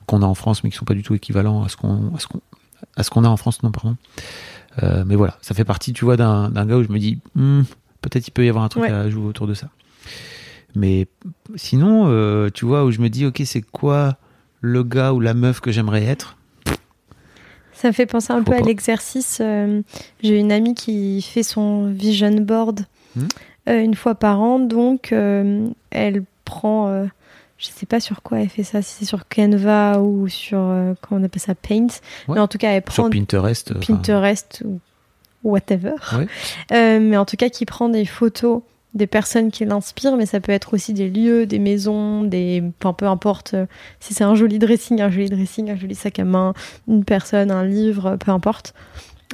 qu'on 0.06 0.22
a 0.22 0.26
en 0.26 0.34
France, 0.34 0.62
mais 0.62 0.70
qui 0.70 0.76
sont 0.76 0.84
pas 0.84 0.94
du 0.94 1.02
tout 1.02 1.14
équivalents 1.14 1.62
à 1.64 1.68
ce 1.68 1.76
qu'on 1.76 2.14
à 2.14 2.18
ce 2.18 2.26
qu'on 2.26 2.40
à 2.96 3.02
ce 3.02 3.10
qu'on 3.10 3.24
a 3.24 3.28
en 3.28 3.36
France, 3.38 3.62
non, 3.62 3.70
pardon. 3.70 3.96
Euh, 4.82 5.04
mais 5.06 5.16
voilà, 5.16 5.38
ça 5.40 5.54
fait 5.54 5.64
partie, 5.64 5.92
tu 5.94 6.04
vois, 6.04 6.16
d'un 6.18 6.50
d'un 6.50 6.66
gars 6.66 6.76
où 6.76 6.82
je 6.82 6.92
me 6.92 6.98
dis, 6.98 7.18
Hmm, 7.34 7.62
peut-être 8.02 8.28
il 8.28 8.30
peut 8.32 8.44
y 8.44 8.48
avoir 8.50 8.64
un 8.64 8.68
truc 8.68 8.82
Ouais. 8.84 8.90
à 8.90 9.08
jouer 9.08 9.24
autour 9.26 9.46
de 9.46 9.54
ça. 9.54 9.68
Mais 10.74 11.08
sinon, 11.54 12.50
tu 12.50 12.66
vois, 12.66 12.84
où 12.84 12.90
je 12.90 13.00
me 13.00 13.08
dis, 13.08 13.24
ok, 13.24 13.40
c'est 13.46 13.62
quoi 13.62 14.16
le 14.60 14.82
gars 14.82 15.12
ou 15.14 15.20
la 15.20 15.32
meuf 15.32 15.60
que 15.60 15.72
j'aimerais 15.72 16.04
être? 16.04 16.36
Ça 17.76 17.88
me 17.88 17.92
fait 17.92 18.06
penser 18.06 18.32
un 18.32 18.38
Faut 18.38 18.44
peu 18.50 18.54
à 18.54 18.60
l'exercice. 18.60 19.38
euh, 19.40 19.82
J'ai 20.22 20.38
une 20.38 20.50
amie 20.52 20.74
qui 20.74 21.22
fait 21.22 21.42
son 21.42 21.86
vision 21.86 22.30
board 22.32 22.80
Hmm. 23.14 23.28
euh, 23.70 23.80
une 23.80 23.94
fois 23.94 24.14
par 24.14 24.40
an, 24.42 24.58
donc 24.58 25.10
euh, 25.12 25.68
elle 25.90 26.22
prend, 26.44 27.06
je 27.56 27.66
sais 27.66 27.86
pas 27.86 27.98
sur 27.98 28.20
quoi 28.22 28.40
elle 28.40 28.50
fait 28.50 28.62
ça, 28.62 28.82
si 28.82 28.92
c'est 28.98 29.04
sur 29.06 29.26
Canva 29.26 30.00
ou 30.00 30.28
sur, 30.28 30.58
comment 31.00 31.20
on 31.20 31.24
appelle 31.24 31.40
ça, 31.40 31.54
Paint. 31.54 31.86
Ouais. 32.28 32.34
Mais 32.34 32.40
en 32.40 32.46
tout 32.48 32.58
cas, 32.58 32.70
elle 32.72 32.82
prend 32.82 33.04
sur 33.04 33.10
Pinterest 33.10 33.70
enfin, 33.70 33.80
Pinterest 33.94 34.62
ou 34.66 34.80
whatever. 35.44 35.94
Ouais. 36.70 36.98
Mais 37.00 37.16
en 37.16 37.24
tout 37.24 37.36
cas, 37.38 37.48
qui 37.48 37.64
prend 37.64 37.88
des 37.88 38.04
photos 38.04 38.60
des 38.96 39.06
personnes 39.06 39.50
qui 39.50 39.64
l'inspirent, 39.64 40.16
mais 40.16 40.26
ça 40.26 40.40
peut 40.40 40.52
être 40.52 40.74
aussi 40.74 40.92
des 40.94 41.08
lieux, 41.08 41.46
des 41.46 41.58
maisons, 41.58 42.24
des, 42.24 42.64
enfin, 42.80 42.94
peu 42.94 43.06
importe 43.06 43.54
euh, 43.54 43.66
si 44.00 44.14
c'est 44.14 44.24
un 44.24 44.34
joli 44.34 44.58
dressing, 44.58 45.00
un 45.02 45.10
joli 45.10 45.28
dressing, 45.28 45.70
un 45.70 45.76
joli 45.76 45.94
sac 45.94 46.18
à 46.18 46.24
main, 46.24 46.54
une 46.88 47.04
personne, 47.04 47.50
un 47.50 47.64
livre, 47.64 48.16
peu 48.16 48.30
importe. 48.30 48.74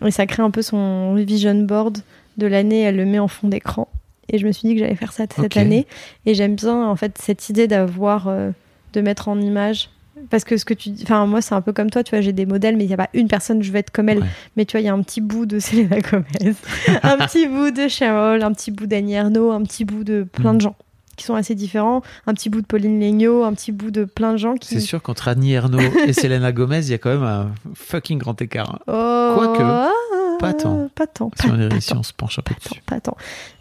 Et 0.04 0.10
ça 0.10 0.26
crée 0.26 0.42
un 0.42 0.50
peu 0.50 0.62
son 0.62 1.14
vision 1.14 1.54
board 1.54 1.98
de 2.38 2.46
l'année, 2.46 2.80
elle 2.80 2.96
le 2.96 3.06
met 3.06 3.20
en 3.20 3.28
fond 3.28 3.48
d'écran. 3.48 3.88
Et 4.28 4.38
je 4.38 4.46
me 4.46 4.52
suis 4.52 4.68
dit 4.68 4.74
que 4.74 4.80
j'allais 4.80 4.96
faire 4.96 5.12
ça 5.12 5.24
cette 5.34 5.56
année. 5.56 5.86
Et 6.26 6.34
j'aime 6.34 6.56
bien 6.56 6.88
en 6.88 6.96
fait 6.96 7.16
cette 7.18 7.48
idée 7.48 7.68
d'avoir, 7.68 8.26
euh, 8.26 8.50
de 8.94 9.00
mettre 9.00 9.28
en 9.28 9.40
image. 9.40 9.90
Parce 10.30 10.44
que 10.44 10.56
ce 10.56 10.64
que 10.64 10.74
tu 10.74 10.90
dis, 10.90 11.02
enfin 11.04 11.26
moi 11.26 11.40
c'est 11.42 11.54
un 11.54 11.60
peu 11.60 11.72
comme 11.72 11.90
toi, 11.90 12.02
tu 12.04 12.10
vois, 12.10 12.20
j'ai 12.20 12.32
des 12.32 12.46
modèles, 12.46 12.76
mais 12.76 12.84
il 12.84 12.88
n'y 12.88 12.94
a 12.94 12.96
pas 12.98 13.08
une 13.14 13.28
personne, 13.28 13.62
je 13.62 13.70
veux 13.72 13.78
être 13.78 13.90
comme 13.90 14.08
elle. 14.08 14.18
Ouais. 14.20 14.26
Mais 14.56 14.64
tu 14.64 14.72
vois, 14.72 14.80
il 14.80 14.84
y 14.84 14.88
a 14.88 14.94
un 14.94 15.02
petit 15.02 15.20
bout 15.20 15.46
de 15.46 15.58
Selena 15.60 16.00
Gomez, 16.00 16.54
un 17.02 17.16
petit 17.26 17.46
bout 17.46 17.70
de 17.70 17.88
Cheryl, 17.88 18.42
un 18.42 18.52
petit 18.52 18.70
bout 18.70 18.86
d'Annie 18.86 19.14
Ernaux, 19.14 19.50
un 19.50 19.62
petit 19.62 19.84
bout 19.84 20.04
de 20.04 20.22
plein 20.24 20.54
de 20.54 20.60
gens. 20.60 20.76
qui 21.16 21.24
sont 21.24 21.34
assez 21.34 21.54
différents. 21.54 22.02
Un 22.26 22.34
petit 22.34 22.48
bout 22.48 22.60
de 22.62 22.66
Pauline 22.66 22.98
Legnaud, 23.00 23.44
un 23.44 23.52
petit 23.52 23.72
bout 23.72 23.90
de 23.90 24.04
plein 24.04 24.32
de 24.32 24.38
gens 24.38 24.54
qui. 24.54 24.68
C'est 24.74 24.80
sûr 24.80 25.02
qu'entre 25.02 25.28
Annie 25.28 25.52
Ernaux 25.52 25.80
et 26.06 26.12
Selena 26.12 26.52
Gomez, 26.52 26.78
il 26.86 26.90
y 26.90 26.94
a 26.94 26.98
quand 26.98 27.10
même 27.10 27.22
un 27.22 27.52
fucking 27.74 28.18
grand 28.18 28.40
écart. 28.40 28.78
Oh, 28.86 29.34
Quoique, 29.36 30.38
pas 30.38 30.54
tant. 30.54 30.88
Pas 30.94 31.06
tant. 31.06 31.30
Si 31.40 31.46
Pas, 31.48 31.54
on, 31.54 31.60
est- 31.60 31.68
pas 31.68 31.80
si 31.80 31.88
tant, 31.90 31.98
on 31.98 32.02
se 32.02 32.12
penche 32.12 32.38
un 32.38 32.42
peu 32.42 32.54
pas 32.54 32.60
tant, 32.60 32.70
dessus. 32.70 32.82
pas 32.86 33.00
tant. 33.00 33.16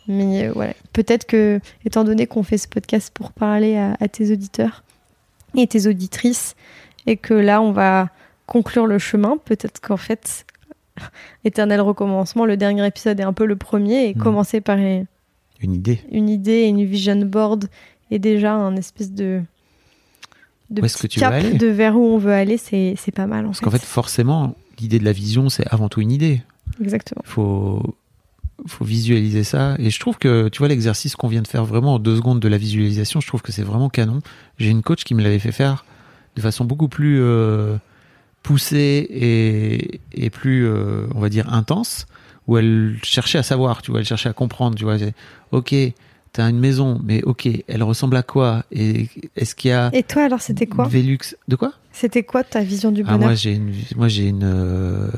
Mais 0.07 0.47
euh, 0.47 0.51
voilà. 0.53 0.73
Peut-être 0.93 1.25
que, 1.25 1.59
étant 1.85 2.03
donné 2.03 2.25
qu'on 2.27 2.43
fait 2.43 2.57
ce 2.57 2.67
podcast 2.67 3.11
pour 3.13 3.31
parler 3.31 3.77
à, 3.77 3.95
à 3.99 4.07
tes 4.07 4.31
auditeurs 4.31 4.83
et 5.55 5.67
tes 5.67 5.87
auditrices, 5.87 6.55
et 7.07 7.17
que 7.17 7.33
là, 7.33 7.61
on 7.61 7.71
va 7.71 8.09
conclure 8.45 8.85
le 8.87 8.99
chemin, 8.99 9.37
peut-être 9.43 9.79
qu'en 9.81 9.97
fait, 9.97 10.45
éternel 11.45 11.81
recommencement, 11.81 12.45
le 12.45 12.57
dernier 12.57 12.85
épisode 12.85 13.19
est 13.19 13.23
un 13.23 13.33
peu 13.33 13.45
le 13.45 13.55
premier, 13.55 14.09
et 14.09 14.13
Mhm. 14.15 14.21
commencer 14.21 14.61
par 14.61 14.77
une 14.77 15.05
idée. 15.61 15.99
une 16.11 16.29
idée 16.29 16.51
et 16.63 16.67
une 16.67 16.83
vision 16.85 17.15
board 17.17 17.65
est 18.09 18.19
déjà 18.19 18.53
un 18.53 18.75
espèce 18.75 19.11
de, 19.11 19.41
de 20.69 20.81
petit 20.81 21.01
que 21.01 21.07
tu 21.07 21.19
cap 21.19 21.33
de 21.43 21.67
vers 21.67 21.95
où 21.95 22.03
on 22.05 22.17
veut 22.17 22.33
aller, 22.33 22.57
c'est 22.57 22.95
c'est 22.97 23.11
pas 23.13 23.27
mal 23.27 23.45
en 23.45 23.49
Parce 23.49 23.61
qu'en 23.61 23.71
fait, 23.71 23.81
forcément, 23.83 24.55
l'idée 24.79 24.99
de 24.99 25.05
la 25.05 25.11
vision, 25.13 25.49
c'est 25.49 25.65
avant 25.71 25.87
tout 25.89 26.01
une 26.01 26.11
idée. 26.11 26.41
Exactement. 26.81 27.21
faut 27.25 27.95
faut 28.67 28.85
visualiser 28.85 29.43
ça. 29.43 29.75
Et 29.79 29.89
je 29.89 29.99
trouve 29.99 30.17
que 30.17 30.49
tu 30.49 30.59
vois 30.59 30.67
l'exercice 30.67 31.15
qu'on 31.15 31.27
vient 31.27 31.41
de 31.41 31.47
faire 31.47 31.65
vraiment 31.65 31.95
en 31.95 31.99
deux 31.99 32.15
secondes 32.15 32.39
de 32.39 32.47
la 32.47 32.57
visualisation 32.57 33.19
je 33.19 33.27
trouve 33.27 33.41
que 33.41 33.51
c'est 33.51 33.63
vraiment 33.63 33.89
canon. 33.89 34.19
J'ai 34.57 34.69
une 34.69 34.83
coach 34.83 35.03
qui 35.03 35.15
me 35.15 35.23
l'avait 35.23 35.39
fait 35.39 35.51
faire 35.51 35.85
de 36.35 36.41
façon 36.41 36.65
beaucoup 36.65 36.87
plus 36.87 37.19
euh, 37.21 37.77
poussée 38.43 39.07
et, 39.09 40.01
et 40.13 40.29
plus 40.29 40.65
euh, 40.65 41.07
on 41.15 41.19
va 41.19 41.29
dire 41.29 41.51
intense 41.53 42.05
où 42.47 42.57
elle 42.57 42.97
cherchait 43.03 43.37
à 43.37 43.43
savoir 43.43 43.81
tu 43.81 43.91
vois 43.91 43.99
elle 43.99 44.05
cherchait 44.05 44.29
à 44.29 44.33
comprendre 44.33 44.75
tu 44.75 44.83
vois. 44.83 44.97
Ok 45.51 45.75
t'as 46.33 46.49
une 46.49 46.59
maison 46.59 46.99
mais 47.03 47.23
ok 47.23 47.49
elle 47.67 47.83
ressemble 47.83 48.15
à 48.15 48.23
quoi 48.23 48.63
et 48.71 49.07
est-ce 49.35 49.55
qu'il 49.55 49.71
y 49.71 49.73
a 49.73 49.89
Et 49.93 50.03
toi 50.03 50.23
alors 50.23 50.41
c'était 50.41 50.67
quoi 50.67 50.85
Velux 50.87 51.35
de 51.47 51.55
quoi? 51.55 51.73
C'était 51.91 52.23
quoi 52.23 52.43
ta 52.43 52.61
vision 52.61 52.91
du 52.91 53.01
ah, 53.01 53.11
bonheur? 53.11 53.19
moi 53.19 53.35
j'ai 53.35 53.53
une 53.53 53.73
moi 53.95 54.07
j'ai 54.07 54.27
une 54.27 54.43
euh, 54.43 55.09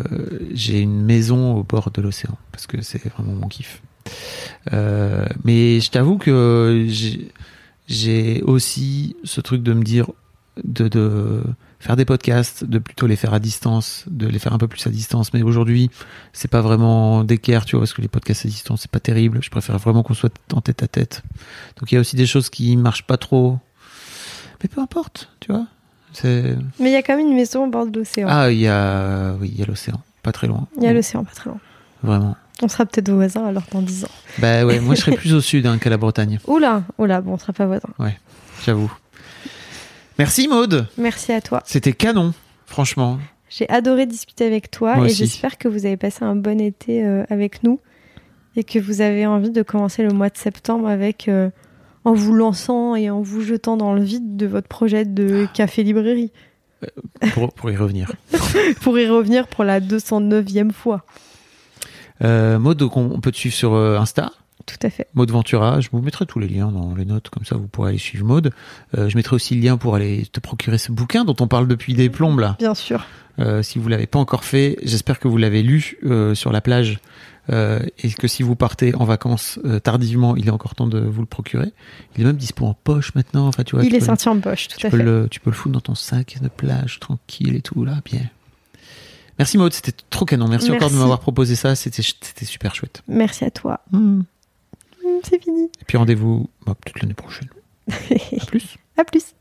j'ai 0.53 0.79
une 0.79 1.03
maison 1.03 1.55
au 1.55 1.63
bord 1.63 1.91
de 1.91 2.01
l'océan 2.01 2.35
parce 2.51 2.67
que 2.67 2.81
c'est 2.81 3.03
vraiment 3.09 3.33
mon 3.33 3.47
kiff. 3.47 3.81
Euh, 4.73 5.25
mais 5.43 5.79
je 5.79 5.91
t'avoue 5.91 6.17
que 6.17 6.85
j'ai 6.87 7.29
j'ai 7.87 8.41
aussi 8.43 9.15
ce 9.23 9.41
truc 9.41 9.61
de 9.61 9.73
me 9.73 9.83
dire 9.83 10.09
de, 10.63 10.87
de 10.87 11.43
faire 11.83 11.97
des 11.97 12.05
podcasts, 12.05 12.63
de 12.63 12.79
plutôt 12.79 13.07
les 13.07 13.17
faire 13.17 13.33
à 13.33 13.39
distance, 13.39 14.05
de 14.07 14.25
les 14.25 14.39
faire 14.39 14.53
un 14.53 14.57
peu 14.57 14.69
plus 14.69 14.87
à 14.87 14.89
distance. 14.89 15.33
Mais 15.33 15.41
aujourd'hui, 15.43 15.89
c'est 16.31 16.47
pas 16.49 16.61
vraiment 16.61 17.25
d'équerre, 17.25 17.65
tu 17.65 17.75
vois, 17.75 17.81
parce 17.81 17.93
que 17.93 18.01
les 18.01 18.07
podcasts 18.07 18.45
à 18.45 18.49
distance, 18.49 18.81
c'est 18.83 18.91
pas 18.91 19.01
terrible. 19.01 19.39
Je 19.41 19.49
préfère 19.49 19.77
vraiment 19.77 20.01
qu'on 20.01 20.13
soit 20.13 20.33
en 20.53 20.61
tête 20.61 20.81
à 20.81 20.87
tête. 20.87 21.23
Donc 21.77 21.91
il 21.91 21.95
y 21.95 21.97
a 21.97 22.01
aussi 22.01 22.15
des 22.15 22.25
choses 22.25 22.49
qui 22.49 22.77
marchent 22.77 23.05
pas 23.05 23.17
trop. 23.17 23.59
Mais 24.61 24.69
peu 24.69 24.79
importe, 24.79 25.29
tu 25.41 25.51
vois. 25.51 25.65
Mais 26.23 26.55
il 26.79 26.91
y 26.91 26.95
a 26.95 27.01
quand 27.03 27.17
même 27.17 27.27
une 27.27 27.35
maison 27.35 27.65
au 27.65 27.69
bord 27.69 27.85
de 27.87 27.99
l'océan. 27.99 28.27
ah, 28.29 28.49
il 28.49 28.59
y 28.59 28.67
a, 28.67 29.33
oui, 29.41 29.49
il 29.53 29.59
y 29.59 29.63
a 29.63 29.65
l'océan, 29.65 29.99
pas 30.21 30.31
très 30.31 30.47
loin. 30.47 30.67
Il 30.77 30.83
y 30.83 30.87
a 30.87 30.93
l'océan 30.93 31.23
pas 31.25 31.33
très 31.33 31.49
loin. 31.49 31.59
Vraiment. 32.01 32.37
On 32.61 32.67
sera 32.69 32.85
peut-être 32.85 33.09
voisins 33.11 33.45
alors 33.45 33.63
dans 33.73 33.81
10 33.81 34.05
ans. 34.05 34.09
Bah 34.37 34.63
ouais, 34.65 34.79
moi 34.79 34.95
je 34.95 35.01
serais 35.01 35.15
plus 35.17 35.33
au 35.33 35.41
sud 35.41 35.65
hein, 35.65 35.77
qu'à 35.79 35.89
la 35.89 35.97
Bretagne, 35.97 36.39
Oula, 36.47 36.83
oula, 36.97 37.19
bon 37.19 37.33
on 37.33 37.37
sera 37.37 37.51
pas 37.51 37.65
voisins. 37.65 37.89
j'avoue. 38.63 38.91
Merci 40.19 40.47
Maude, 40.47 40.87
Merci 40.97 41.31
à 41.31 41.41
toi. 41.41 41.61
c'était 41.65 41.93
canon, 41.93 42.33
franchement. 42.65 43.19
J'ai 43.49 43.69
adoré 43.69 44.05
discuter 44.05 44.45
avec 44.45 44.71
toi 44.71 44.95
Moi 44.95 45.07
et 45.07 45.09
j'espère 45.09 45.57
que 45.57 45.67
vous 45.67 45.85
avez 45.85 45.97
passé 45.97 46.23
un 46.23 46.35
bon 46.35 46.59
été 46.59 47.05
euh, 47.05 47.23
avec 47.29 47.63
nous 47.63 47.79
et 48.55 48.63
que 48.63 48.79
vous 48.79 49.01
avez 49.01 49.25
envie 49.25 49.51
de 49.51 49.61
commencer 49.61 50.03
le 50.03 50.11
mois 50.11 50.29
de 50.29 50.37
septembre 50.37 50.87
avec 50.87 51.27
euh, 51.27 51.49
en 52.05 52.13
vous 52.13 52.33
lançant 52.33 52.95
et 52.95 53.09
en 53.09 53.21
vous 53.21 53.41
jetant 53.41 53.77
dans 53.77 53.93
le 53.93 54.03
vide 54.03 54.37
de 54.37 54.45
votre 54.45 54.67
projet 54.67 55.05
de 55.05 55.47
café 55.53 55.83
librairie 55.83 56.31
Pour, 57.33 57.53
pour 57.53 57.71
y 57.71 57.77
revenir. 57.77 58.11
pour 58.81 58.97
y 58.99 59.07
revenir 59.07 59.47
pour 59.47 59.63
la 59.63 59.79
209e 59.79 60.71
fois. 60.71 61.05
Euh, 62.23 62.59
Maude, 62.59 62.81
on, 62.81 63.19
peut 63.19 63.31
te 63.31 63.37
suivre 63.37 63.55
sur 63.55 63.73
euh, 63.73 63.97
Insta, 63.97 64.31
Tout 64.65 64.77
à 64.81 64.89
fait. 64.89 65.07
Maude 65.13 65.31
Ventura. 65.31 65.81
Je 65.81 65.89
vous 65.91 66.01
mettrai 66.01 66.25
tous 66.25 66.39
les 66.39 66.47
liens 66.47 66.71
dans 66.71 66.95
les 66.95 67.05
notes, 67.05 67.29
comme 67.29 67.45
ça 67.45 67.55
vous 67.55 67.67
pourrez 67.67 67.89
aller 67.89 67.97
suivre 67.97 68.25
Maude. 68.25 68.51
Euh, 68.97 69.09
je 69.09 69.17
mettrai 69.17 69.35
aussi 69.35 69.55
le 69.55 69.61
lien 69.61 69.77
pour 69.77 69.95
aller 69.95 70.25
te 70.31 70.39
procurer 70.39 70.77
ce 70.77 70.91
bouquin 70.91 71.25
dont 71.25 71.35
on 71.39 71.47
parle 71.47 71.67
depuis 71.67 71.93
des 71.93 72.09
plombes 72.09 72.39
là. 72.39 72.55
Bien 72.59 72.73
sûr. 72.73 73.05
Euh, 73.39 73.63
si 73.63 73.79
vous 73.79 73.89
l'avez 73.89 74.05
pas 74.07 74.19
encore 74.19 74.43
fait, 74.43 74.77
j'espère 74.83 75.19
que 75.19 75.27
vous 75.27 75.37
l'avez 75.37 75.63
lu 75.63 75.97
euh, 76.05 76.35
sur 76.35 76.51
la 76.51 76.61
plage 76.61 76.99
et 77.49 78.09
que 78.17 78.29
si 78.29 78.41
vous 78.41 78.55
partez 78.55 78.95
en 78.95 79.03
vacances 79.03 79.59
tardivement, 79.83 80.37
il 80.37 80.47
est 80.47 80.51
encore 80.51 80.75
temps 80.75 80.87
de 80.87 80.99
vous 80.99 81.19
le 81.19 81.27
procurer. 81.27 81.73
Il 82.15 82.21
est 82.21 82.25
même 82.25 82.37
dispo 82.37 82.65
en 82.65 82.73
poche 82.73 83.13
maintenant. 83.15 83.47
Enfin, 83.47 83.63
tu 83.63 83.75
vois, 83.75 83.83
Il 83.83 83.89
tu 83.89 83.97
est 83.97 83.99
sorti 83.99 84.29
en 84.29 84.39
poche, 84.39 84.69
tout 84.69 84.77
tu 84.77 84.87
à 84.87 84.89
peux, 84.89 84.95
fait. 84.97 85.03
le, 85.03 85.27
tu 85.29 85.41
peux 85.41 85.49
le 85.49 85.55
foutre 85.55 85.73
dans 85.73 85.81
ton 85.81 85.93
sac 85.93 86.37
de 86.41 86.47
plage, 86.47 87.01
tranquille 87.01 87.53
et 87.53 87.61
tout, 87.61 87.83
là, 87.83 87.95
bien. 88.05 88.21
Merci 89.39 89.57
Maud, 89.57 89.73
c'était 89.73 89.91
trop 90.09 90.23
canon. 90.23 90.47
Merci, 90.47 90.71
encore 90.71 90.89
de 90.89 90.95
m'avoir 90.95 91.19
proposé 91.19 91.55
ça, 91.55 91.75
c'était 91.75 92.01
super 92.45 92.75
chouette. 92.75 93.01
Merci 93.09 93.43
à 93.43 93.51
toi. 93.51 93.81
Hmm. 93.91 94.21
Hum, 95.05 95.19
C'est 95.23 95.41
fini. 95.43 95.69
Et 95.81 95.85
puis 95.85 95.97
rendez-vous 95.97 96.49
bah, 96.65 96.75
peut-être 96.75 97.01
l'année 97.01 97.13
prochaine. 97.13 97.49
À 97.89 98.45
plus. 98.45 98.77
à 98.97 99.03
plus. 99.03 99.35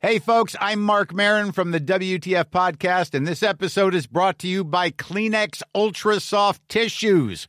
Hey, 0.00 0.20
folks, 0.20 0.54
I'm 0.60 0.80
Mark 0.80 1.12
Marin 1.12 1.50
from 1.52 1.72
the 1.72 1.80
WTF 1.80 2.44
Podcast, 2.52 3.14
and 3.14 3.26
this 3.26 3.42
episode 3.42 3.94
is 3.96 4.06
brought 4.06 4.38
to 4.38 4.46
you 4.48 4.62
by 4.62 4.90
Kleenex 4.92 5.60
Ultra 5.74 6.20
Soft 6.20 6.62
Tissues, 6.68 7.48